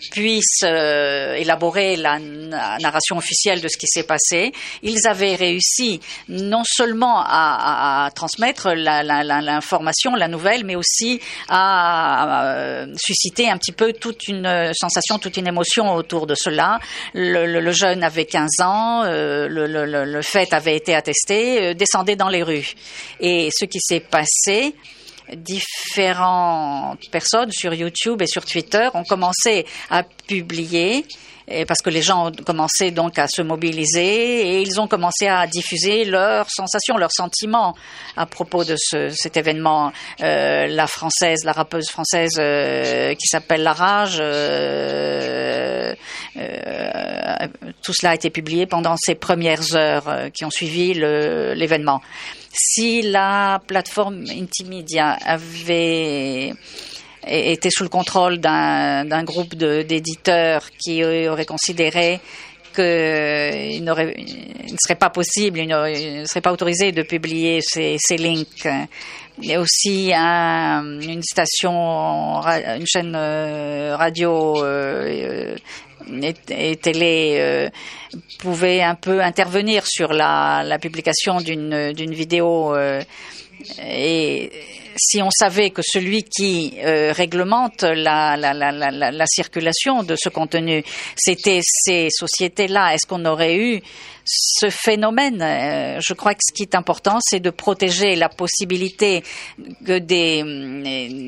puissent 0.09 0.63
euh, 0.63 1.35
élaborer 1.35 1.95
la, 1.95 2.17
la, 2.19 2.77
narration 2.79 3.17
officielle 3.17 3.61
de 3.61 3.67
ce 3.67 3.77
qui 3.77 3.87
s'est 3.87 4.03
passé. 4.03 4.51
Ils 4.81 5.07
avaient 5.07 5.35
réussi 5.35 5.99
non 6.29 6.63
seulement 6.65 7.19
à, 7.19 7.25
à, 7.25 8.05
à 8.05 8.11
transmettre 8.11 8.69
l'information, 8.73 10.11
la, 10.11 10.19
la, 10.19 10.27
nouvelle, 10.27 10.65
mais 10.65 10.75
aussi 10.75 11.21
à, 11.49 12.81
à, 12.81 12.85
susciter 12.97 13.49
un 13.49 13.57
petit 13.57 13.71
peu 13.71 13.93
toute 13.93 14.27
une 14.27 14.71
sensation, 14.73 15.19
toute 15.19 15.37
une 15.37 15.47
émotion 15.47 15.93
autour 15.93 16.27
de 16.27 16.35
cela. 16.35 16.79
Le, 17.13 17.45
le, 17.45 17.59
le 17.59 17.71
jeune 17.71 18.03
avait 18.03 18.25
15 18.25 18.47
ans, 18.61 19.03
euh, 19.05 19.47
le, 19.47 19.67
le, 20.05 20.21
fait 20.21 20.53
avait 20.53 20.75
été 20.75 20.95
attesté, 20.95 21.61
euh, 21.61 21.73
descendait 21.73 22.15
dans 22.15 22.29
les 22.29 22.43
rues. 22.43 22.73
Et 23.19 23.49
ce 23.51 23.65
qui 23.65 23.79
s'est 23.79 23.99
passé, 23.99 24.75
différentes 25.35 27.09
personnes 27.09 27.51
sur 27.51 27.73
YouTube 27.73 28.21
et 28.21 28.27
sur 28.27 28.45
Twitter 28.45 28.89
ont 28.93 29.03
commencé 29.03 29.65
à 29.89 30.03
publier 30.03 31.05
parce 31.67 31.81
que 31.81 31.89
les 31.89 32.01
gens 32.01 32.27
ont 32.27 32.31
commencé 32.45 32.91
donc 32.91 33.19
à 33.19 33.27
se 33.27 33.41
mobiliser 33.41 34.57
et 34.57 34.61
ils 34.61 34.79
ont 34.79 34.87
commencé 34.87 35.27
à 35.27 35.47
diffuser 35.47 36.05
leurs 36.05 36.49
sensations, 36.49 36.97
leurs 36.97 37.11
sentiments 37.11 37.75
à 38.15 38.25
propos 38.25 38.63
de 38.63 38.75
ce, 38.77 39.09
cet 39.09 39.37
événement. 39.37 39.91
Euh, 40.21 40.67
la 40.67 40.87
française, 40.87 41.43
la 41.43 41.51
rappeuse 41.51 41.89
française 41.89 42.33
euh, 42.39 43.13
qui 43.15 43.27
s'appelle 43.27 43.63
La 43.63 43.73
Rage, 43.73 44.19
euh, 44.21 45.93
tout 47.83 47.93
cela 47.93 48.11
a 48.11 48.15
été 48.15 48.29
publié 48.29 48.65
pendant 48.65 48.95
ces 48.97 49.15
premières 49.15 49.75
heures 49.75 50.29
qui 50.33 50.45
ont 50.45 50.49
suivi 50.49 50.93
l'événement. 50.93 52.01
Si 52.53 53.01
la 53.01 53.61
plateforme 53.65 54.23
Intimedia 54.29 55.17
avait 55.25 56.53
était 57.27 57.69
sous 57.69 57.83
le 57.83 57.89
contrôle 57.89 58.39
d'un 58.39 59.23
groupe 59.23 59.55
d'éditeurs 59.55 60.69
qui 60.77 61.03
aurait 61.03 61.45
considéré 61.45 62.19
qu'il 62.73 62.83
il 62.83 63.83
ne 63.83 64.77
serait 64.81 64.95
pas 64.95 65.09
possible, 65.09 65.59
il 65.59 65.67
ne, 65.67 66.25
serait 66.25 66.41
pas 66.41 66.53
autorisé 66.53 66.91
de 66.91 67.03
publier 67.03 67.59
ces, 67.61 67.97
ces 67.99 68.17
links. 68.17 68.67
Il 69.41 69.49
y 69.49 69.53
a 69.53 69.59
aussi 69.59 70.11
un, 70.15 70.99
une 71.01 71.23
station, 71.23 72.41
une 72.41 72.85
chaîne 72.85 73.13
euh, 73.15 73.95
radio 73.97 74.63
euh, 74.63 75.55
et, 76.21 76.33
et, 76.49 76.75
télé 76.75 77.37
euh, 77.39 77.69
pouvait 78.39 78.81
un 78.81 78.95
peu 78.95 79.21
intervenir 79.21 79.85
sur 79.87 80.13
la, 80.13 80.63
la 80.63 80.79
publication 80.79 81.37
d'une 81.37 82.13
vidéo 82.13 82.75
euh, 82.75 83.01
et 83.85 84.51
si 84.97 85.21
on 85.21 85.29
savait 85.31 85.69
que 85.69 85.81
celui 85.83 86.23
qui 86.23 86.73
euh, 86.79 87.11
réglemente 87.13 87.83
la, 87.83 88.35
la, 88.37 88.53
la, 88.53 88.71
la, 88.71 89.25
circulation 89.25 90.03
de 90.03 90.15
ce 90.17 90.29
contenu, 90.29 90.83
c'était 91.15 91.61
ces 91.63 92.07
sociétés-là, 92.09 92.93
est-ce 92.93 93.05
qu'on 93.07 93.25
aurait 93.25 93.55
eu 93.55 93.81
ce 94.25 94.69
phénomène? 94.69 95.41
Euh, 95.41 95.99
Je 96.01 96.13
crois 96.13 96.33
que 96.33 96.41
ce 96.47 96.53
qui 96.53 96.63
est 96.63 96.75
important, 96.75 97.17
c'est 97.21 97.39
de 97.39 97.49
protéger 97.49 98.15
la 98.15 98.29
possibilité 98.29 99.23
que 99.85 99.97
des, 99.97 100.43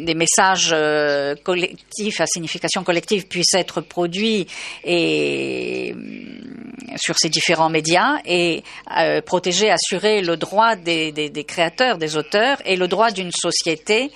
des 0.05 0.15
messages 0.15 0.71
euh, 0.73 1.35
collectifs 1.43 2.21
à 2.21 2.25
signification 2.25 2.83
collective 2.83 3.27
puissent 3.27 3.55
être 3.55 3.81
produits 3.81 4.47
et 4.83 5.95
sur 6.95 7.17
ces 7.17 7.29
différents 7.29 7.69
médias 7.69 8.17
et 8.25 8.63
euh, 8.97 9.21
protéger, 9.21 9.69
assurer 9.69 10.21
le 10.21 10.37
droit 10.37 10.75
des, 10.75 11.45
créateurs, 11.47 11.97
des 11.97 12.17
auteurs 12.17 12.57
et 12.65 12.75
le 12.75 12.87
droit 12.87 13.11
d'une 13.11 13.31
société 13.31 14.11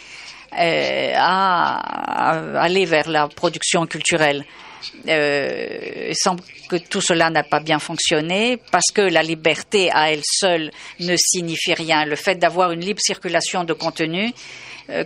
euh, 0.57 1.13
à, 1.15 2.31
à, 2.31 2.61
aller 2.61 2.85
vers 2.85 3.09
la 3.09 3.27
production 3.27 3.85
culturelle. 3.85 4.45
Euh, 5.07 6.07
il 6.09 6.15
semble 6.15 6.41
que 6.69 6.75
tout 6.75 7.01
cela 7.01 7.29
n'a 7.29 7.43
pas 7.43 7.59
bien 7.59 7.79
fonctionné 7.79 8.57
parce 8.71 8.91
que 8.93 9.01
la 9.01 9.23
liberté 9.23 9.89
à 9.91 10.11
elle 10.11 10.21
seule 10.23 10.71
ne 10.99 11.15
signifie 11.17 11.73
rien. 11.73 12.05
Le 12.05 12.15
fait 12.15 12.35
d'avoir 12.35 12.71
une 12.71 12.81
libre 12.81 13.01
circulation 13.01 13.63
de 13.63 13.73
contenu 13.73 14.33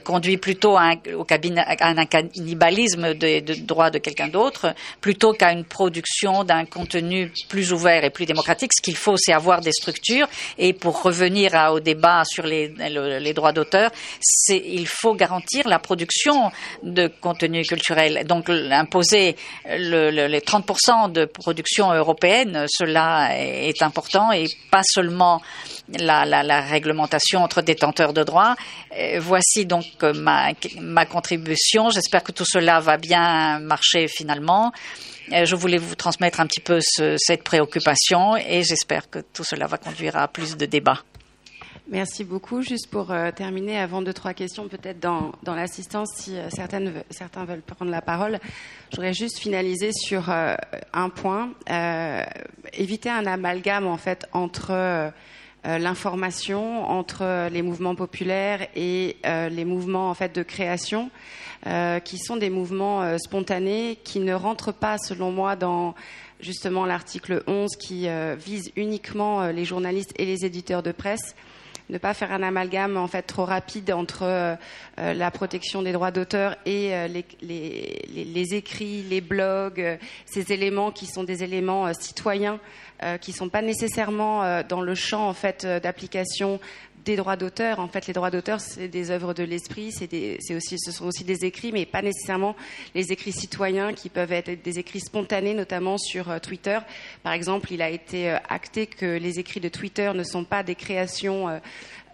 conduit 0.03 0.37
plutôt 0.37 0.77
à 0.77 0.91
un, 0.91 0.95
au 1.15 1.25
un 1.29 2.05
cannibalisme 2.05 3.13
des 3.13 3.41
de 3.41 3.53
droits 3.53 3.89
de 3.89 3.97
quelqu'un 3.97 4.27
d'autre, 4.27 4.73
plutôt 4.99 5.33
qu'à 5.33 5.51
une 5.51 5.65
production 5.65 6.43
d'un 6.43 6.65
contenu 6.65 7.31
plus 7.49 7.73
ouvert 7.73 8.03
et 8.03 8.09
plus 8.09 8.25
démocratique. 8.25 8.71
Ce 8.73 8.81
qu'il 8.81 8.95
faut, 8.95 9.15
c'est 9.17 9.33
avoir 9.33 9.61
des 9.61 9.71
structures. 9.71 10.27
Et 10.57 10.73
pour 10.73 11.01
revenir 11.01 11.51
au 11.71 11.79
débat 11.79 12.23
sur 12.25 12.45
les, 12.45 12.69
les 12.69 13.33
droits 13.33 13.53
d'auteur, 13.53 13.91
il 14.49 14.87
faut 14.87 15.15
garantir 15.15 15.67
la 15.67 15.79
production 15.79 16.51
de 16.83 17.07
contenu 17.07 17.63
culturel. 17.63 18.25
Donc, 18.25 18.49
imposer 18.49 19.35
le, 19.65 20.11
le, 20.11 20.27
les 20.27 20.39
30% 20.39 21.11
de 21.11 21.25
production 21.25 21.91
européenne, 21.93 22.65
cela 22.69 23.29
est 23.37 23.81
important 23.81 24.31
et 24.31 24.45
pas 24.69 24.81
seulement 24.83 25.41
la, 25.99 26.61
réglementation 26.61 27.43
entre 27.43 27.61
détenteurs 27.61 28.13
de 28.13 28.23
droits. 28.23 28.55
Euh, 28.97 29.19
voici 29.19 29.65
donc 29.65 29.85
ma, 30.15 30.51
ma 30.79 31.05
contribution. 31.05 31.89
J'espère 31.89 32.23
que 32.23 32.31
tout 32.31 32.45
cela 32.45 32.79
va 32.79 32.97
bien 32.97 33.59
marcher 33.59 34.07
finalement. 34.07 34.71
Euh, 35.33 35.45
je 35.45 35.55
voulais 35.55 35.77
vous 35.77 35.95
transmettre 35.95 36.39
un 36.39 36.47
petit 36.47 36.59
peu 36.59 36.79
ce, 36.81 37.15
cette 37.17 37.43
préoccupation 37.43 38.35
et 38.35 38.63
j'espère 38.63 39.09
que 39.09 39.19
tout 39.19 39.43
cela 39.43 39.67
va 39.67 39.77
conduire 39.77 40.17
à 40.17 40.27
plus 40.27 40.57
de 40.57 40.65
débats. 40.65 41.01
Merci 41.91 42.23
beaucoup. 42.23 42.61
Juste 42.61 42.89
pour 42.89 43.11
euh, 43.11 43.31
terminer, 43.31 43.77
avant 43.77 44.01
deux, 44.01 44.13
trois 44.13 44.33
questions, 44.33 44.69
peut-être 44.69 45.01
dans, 45.01 45.33
dans 45.43 45.55
l'assistance, 45.55 46.09
si 46.15 46.37
euh, 46.37 46.49
certaines, 46.49 47.03
certains 47.09 47.43
veulent 47.43 47.61
prendre 47.61 47.91
la 47.91 48.01
parole, 48.01 48.39
je 48.95 49.11
juste 49.11 49.39
finaliser 49.39 49.91
sur 49.91 50.29
euh, 50.29 50.55
un 50.93 51.09
point. 51.09 51.51
Euh, 51.69 52.23
éviter 52.71 53.09
un 53.09 53.25
amalgame, 53.25 53.87
en 53.87 53.97
fait, 53.97 54.25
entre 54.31 54.71
euh, 54.71 55.09
l'information, 55.63 56.89
entre 56.89 57.49
les 57.49 57.61
mouvements 57.61 57.95
populaires 57.95 58.67
et 58.75 59.17
euh, 59.25 59.49
les 59.49 59.65
mouvements, 59.65 60.09
en 60.09 60.13
fait, 60.13 60.33
de 60.35 60.43
création, 60.43 61.09
qui 62.03 62.17
sont 62.17 62.37
des 62.37 62.49
mouvements 62.49 63.19
spontanés 63.19 63.99
qui 64.03 64.19
ne 64.19 64.33
rentrent 64.33 64.71
pas, 64.71 64.97
selon 64.97 65.31
moi, 65.31 65.55
dans 65.55 65.93
justement 66.39 66.87
l'article 66.87 67.43
11 67.45 67.75
qui 67.75 68.07
vise 68.35 68.71
uniquement 68.75 69.45
les 69.45 69.63
journalistes 69.63 70.11
et 70.17 70.25
les 70.25 70.43
éditeurs 70.43 70.81
de 70.81 70.91
presse 70.91 71.35
ne 71.91 71.97
pas 71.97 72.13
faire 72.13 72.31
un 72.31 72.41
amalgame 72.41 72.97
en 72.97 73.07
fait 73.07 73.21
trop 73.21 73.45
rapide 73.45 73.91
entre 73.91 74.23
euh, 74.23 74.55
la 74.97 75.29
protection 75.29 75.81
des 75.81 75.91
droits 75.91 76.11
d'auteur 76.11 76.55
et 76.65 76.95
euh, 76.95 77.07
les, 77.07 77.25
les, 78.09 78.55
écrits, 78.55 79.03
les 79.03 79.21
blogs, 79.21 79.79
euh, 79.79 79.97
ces 80.25 80.53
éléments 80.53 80.91
qui 80.91 81.05
sont 81.05 81.23
des 81.23 81.43
éléments 81.43 81.87
euh, 81.87 81.93
citoyens, 81.93 82.59
euh, 83.03 83.17
qui 83.17 83.33
sont 83.33 83.49
pas 83.49 83.61
nécessairement 83.61 84.43
euh, 84.43 84.63
dans 84.67 84.81
le 84.81 84.95
champ 84.95 85.27
en 85.27 85.33
fait 85.33 85.65
d'application 85.65 86.59
des 87.05 87.15
droits 87.15 87.35
d'auteur. 87.35 87.79
En 87.79 87.87
fait, 87.87 88.07
les 88.07 88.13
droits 88.13 88.31
d'auteur, 88.31 88.59
c'est 88.59 88.87
des 88.87 89.11
œuvres 89.11 89.33
de 89.33 89.43
l'esprit, 89.43 89.91
c'est 89.91 90.55
aussi, 90.55 90.77
ce 90.79 90.91
sont 90.91 91.05
aussi 91.05 91.23
des 91.23 91.45
écrits, 91.45 91.71
mais 91.71 91.85
pas 91.85 92.01
nécessairement 92.01 92.55
les 92.95 93.11
écrits 93.11 93.31
citoyens 93.31 93.93
qui 93.93 94.09
peuvent 94.09 94.31
être 94.31 94.61
des 94.61 94.79
écrits 94.79 94.99
spontanés, 94.99 95.53
notamment 95.53 95.97
sur 95.97 96.29
euh, 96.29 96.39
Twitter. 96.39 96.79
Par 97.23 97.33
exemple, 97.33 97.71
il 97.71 97.81
a 97.81 97.89
été 97.89 98.31
euh, 98.31 98.37
acté 98.49 98.87
que 98.87 99.17
les 99.17 99.39
écrits 99.39 99.59
de 99.59 99.69
Twitter 99.69 100.11
ne 100.13 100.23
sont 100.23 100.43
pas 100.43 100.63
des 100.63 100.75
créations 100.75 101.61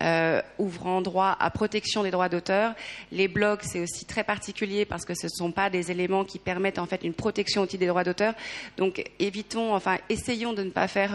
euh, 0.01 0.41
ouvrant 0.57 1.01
droit 1.01 1.35
à 1.39 1.49
protection 1.49 2.03
des 2.03 2.11
droits 2.11 2.29
d'auteur. 2.29 2.73
Les 3.11 3.27
blogs, 3.27 3.61
c'est 3.63 3.79
aussi 3.79 4.05
très 4.05 4.23
particulier 4.23 4.85
parce 4.85 5.05
que 5.05 5.13
ce 5.13 5.25
ne 5.25 5.31
sont 5.31 5.51
pas 5.51 5.69
des 5.69 5.91
éléments 5.91 6.23
qui 6.23 6.39
permettent 6.39 6.79
en 6.79 6.85
fait 6.85 7.03
une 7.03 7.13
protection 7.13 7.63
au 7.63 7.65
titre 7.65 7.81
des 7.81 7.87
droits 7.87 8.03
d'auteur. 8.03 8.33
Donc 8.77 9.03
évitons, 9.19 9.73
enfin 9.73 9.97
essayons 10.09 10.53
de 10.53 10.63
ne 10.63 10.69
pas 10.69 10.87
faire 10.87 11.11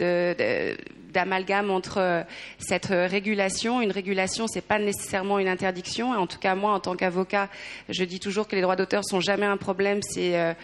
euh, 0.00 0.76
d'amalgame 1.10 1.70
entre 1.70 1.98
euh, 1.98 2.22
cette 2.58 2.86
régulation. 2.86 3.80
Une 3.80 3.92
régulation, 3.92 4.46
c'est 4.46 4.60
pas 4.60 4.78
nécessairement 4.78 5.38
une 5.38 5.48
interdiction. 5.48 6.12
En 6.12 6.26
tout 6.26 6.38
cas, 6.38 6.54
moi, 6.54 6.72
en 6.72 6.80
tant 6.80 6.96
qu'avocat, 6.96 7.48
je 7.88 8.04
dis 8.04 8.20
toujours 8.20 8.48
que 8.48 8.56
les 8.56 8.62
droits 8.62 8.76
d'auteur 8.76 9.04
sont 9.04 9.20
jamais 9.20 9.46
un 9.46 9.56
problème. 9.56 10.00
C'est 10.02 10.38
euh, 10.38 10.54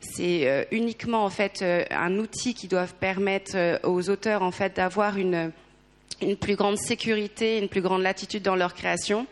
c'est 0.00 0.46
euh, 0.46 0.64
uniquement 0.70 1.24
en 1.24 1.30
fait 1.30 1.64
un 1.90 2.18
outil 2.18 2.52
qui 2.54 2.68
doit 2.68 2.86
permettre 2.86 3.80
aux 3.84 4.10
auteurs 4.10 4.42
en 4.42 4.50
fait 4.50 4.76
d'avoir 4.76 5.16
une 5.16 5.50
une 6.22 6.36
plus 6.36 6.56
grande 6.56 6.78
sécurité, 6.78 7.58
une 7.58 7.68
plus 7.68 7.82
grande 7.82 8.02
latitude 8.02 8.42
dans 8.42 8.56
leur 8.56 8.74
création. 8.74 9.26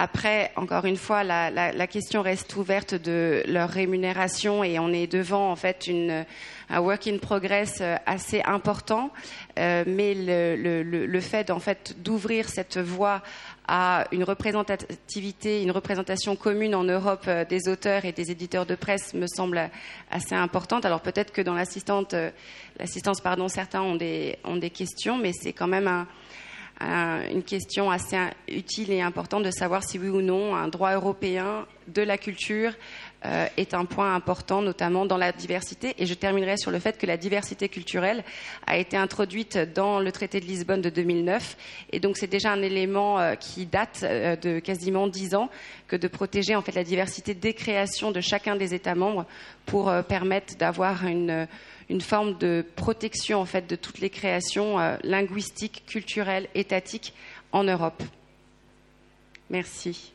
Après, 0.00 0.52
encore 0.54 0.84
une 0.84 0.96
fois, 0.96 1.24
la, 1.24 1.86
question 1.88 2.22
reste 2.22 2.54
ouverte 2.54 2.94
de 2.94 3.42
leur 3.48 3.68
rémunération 3.68 4.62
et 4.62 4.78
on 4.78 4.92
est 4.92 5.08
devant 5.08 5.50
en 5.50 5.56
fait 5.56 5.90
un 6.70 6.80
work 6.80 7.08
in 7.08 7.18
progress 7.18 7.82
assez 8.06 8.40
important. 8.42 9.10
Euh, 9.58 9.82
mais 9.88 10.14
le 10.14 11.20
fait 11.20 11.50
en 11.50 11.58
fait 11.58 11.96
d'ouvrir 12.00 12.48
cette 12.48 12.78
voie 12.78 13.22
à 13.68 14.06
une 14.12 14.24
représentativité, 14.24 15.62
une 15.62 15.70
représentation 15.70 16.34
commune 16.36 16.74
en 16.74 16.84
Europe 16.84 17.24
euh, 17.28 17.44
des 17.44 17.68
auteurs 17.68 18.06
et 18.06 18.12
des 18.12 18.30
éditeurs 18.30 18.64
de 18.64 18.74
presse 18.74 19.12
me 19.12 19.26
semble 19.26 19.70
assez 20.10 20.34
importante. 20.34 20.86
Alors 20.86 21.02
peut-être 21.02 21.32
que 21.32 21.42
dans 21.42 21.54
euh, 21.54 22.30
l'assistance, 22.78 23.20
pardon, 23.20 23.48
certains 23.48 23.82
ont 23.82 23.94
des, 23.96 24.38
questions, 24.74 25.18
mais 25.18 25.32
c'est 25.34 25.52
quand 25.52 25.66
même 25.66 25.86
un, 25.86 26.06
un, 26.80 27.28
une 27.28 27.42
question 27.42 27.90
assez 27.90 28.16
utile 28.48 28.90
et 28.90 29.02
importante 29.02 29.42
de 29.42 29.50
savoir 29.50 29.84
si 29.84 29.98
oui 29.98 30.08
ou 30.08 30.22
non 30.22 30.56
un 30.56 30.68
droit 30.68 30.94
européen 30.94 31.66
de 31.88 32.02
la 32.02 32.16
culture 32.16 32.72
euh, 33.24 33.48
est 33.56 33.74
un 33.74 33.84
point 33.84 34.14
important, 34.14 34.62
notamment 34.62 35.04
dans 35.04 35.16
la 35.16 35.32
diversité. 35.32 35.94
Et 35.98 36.06
je 36.06 36.14
terminerai 36.14 36.56
sur 36.56 36.70
le 36.70 36.78
fait 36.78 36.98
que 36.98 37.06
la 37.06 37.16
diversité 37.16 37.68
culturelle 37.68 38.22
a 38.66 38.78
été 38.78 38.96
introduite 38.96 39.58
dans 39.74 39.98
le 39.98 40.12
traité 40.12 40.38
de 40.38 40.44
Lisbonne 40.44 40.80
de 40.80 40.88
2009. 40.88 41.56
Et 41.90 41.98
donc 41.98 42.16
c'est 42.16 42.28
déjà 42.28 42.52
un 42.52 42.62
élément 42.62 43.18
euh, 43.18 43.34
qui 43.34 43.66
date 43.66 44.00
euh, 44.04 44.36
de 44.36 44.60
quasiment 44.60 45.08
dix 45.08 45.34
ans 45.34 45.50
que 45.88 45.96
de 45.96 46.06
protéger 46.06 46.54
en 46.54 46.62
fait 46.62 46.72
la 46.72 46.84
diversité 46.84 47.34
des 47.34 47.54
créations 47.54 48.12
de 48.12 48.20
chacun 48.20 48.54
des 48.54 48.72
États 48.72 48.94
membres 48.94 49.26
pour 49.66 49.92
permettre 50.08 50.56
d'avoir 50.56 51.04
une 51.06 51.46
une 51.90 52.00
forme 52.02 52.36
de 52.36 52.64
protection 52.76 53.40
en 53.40 53.46
fait 53.46 53.66
de 53.66 53.74
toutes 53.74 53.98
les 53.98 54.10
créations 54.10 54.76
linguistiques, 55.02 55.84
culturelles, 55.86 56.48
étatiques 56.54 57.14
en 57.52 57.64
Europe. 57.64 58.02
Merci. 59.50 60.12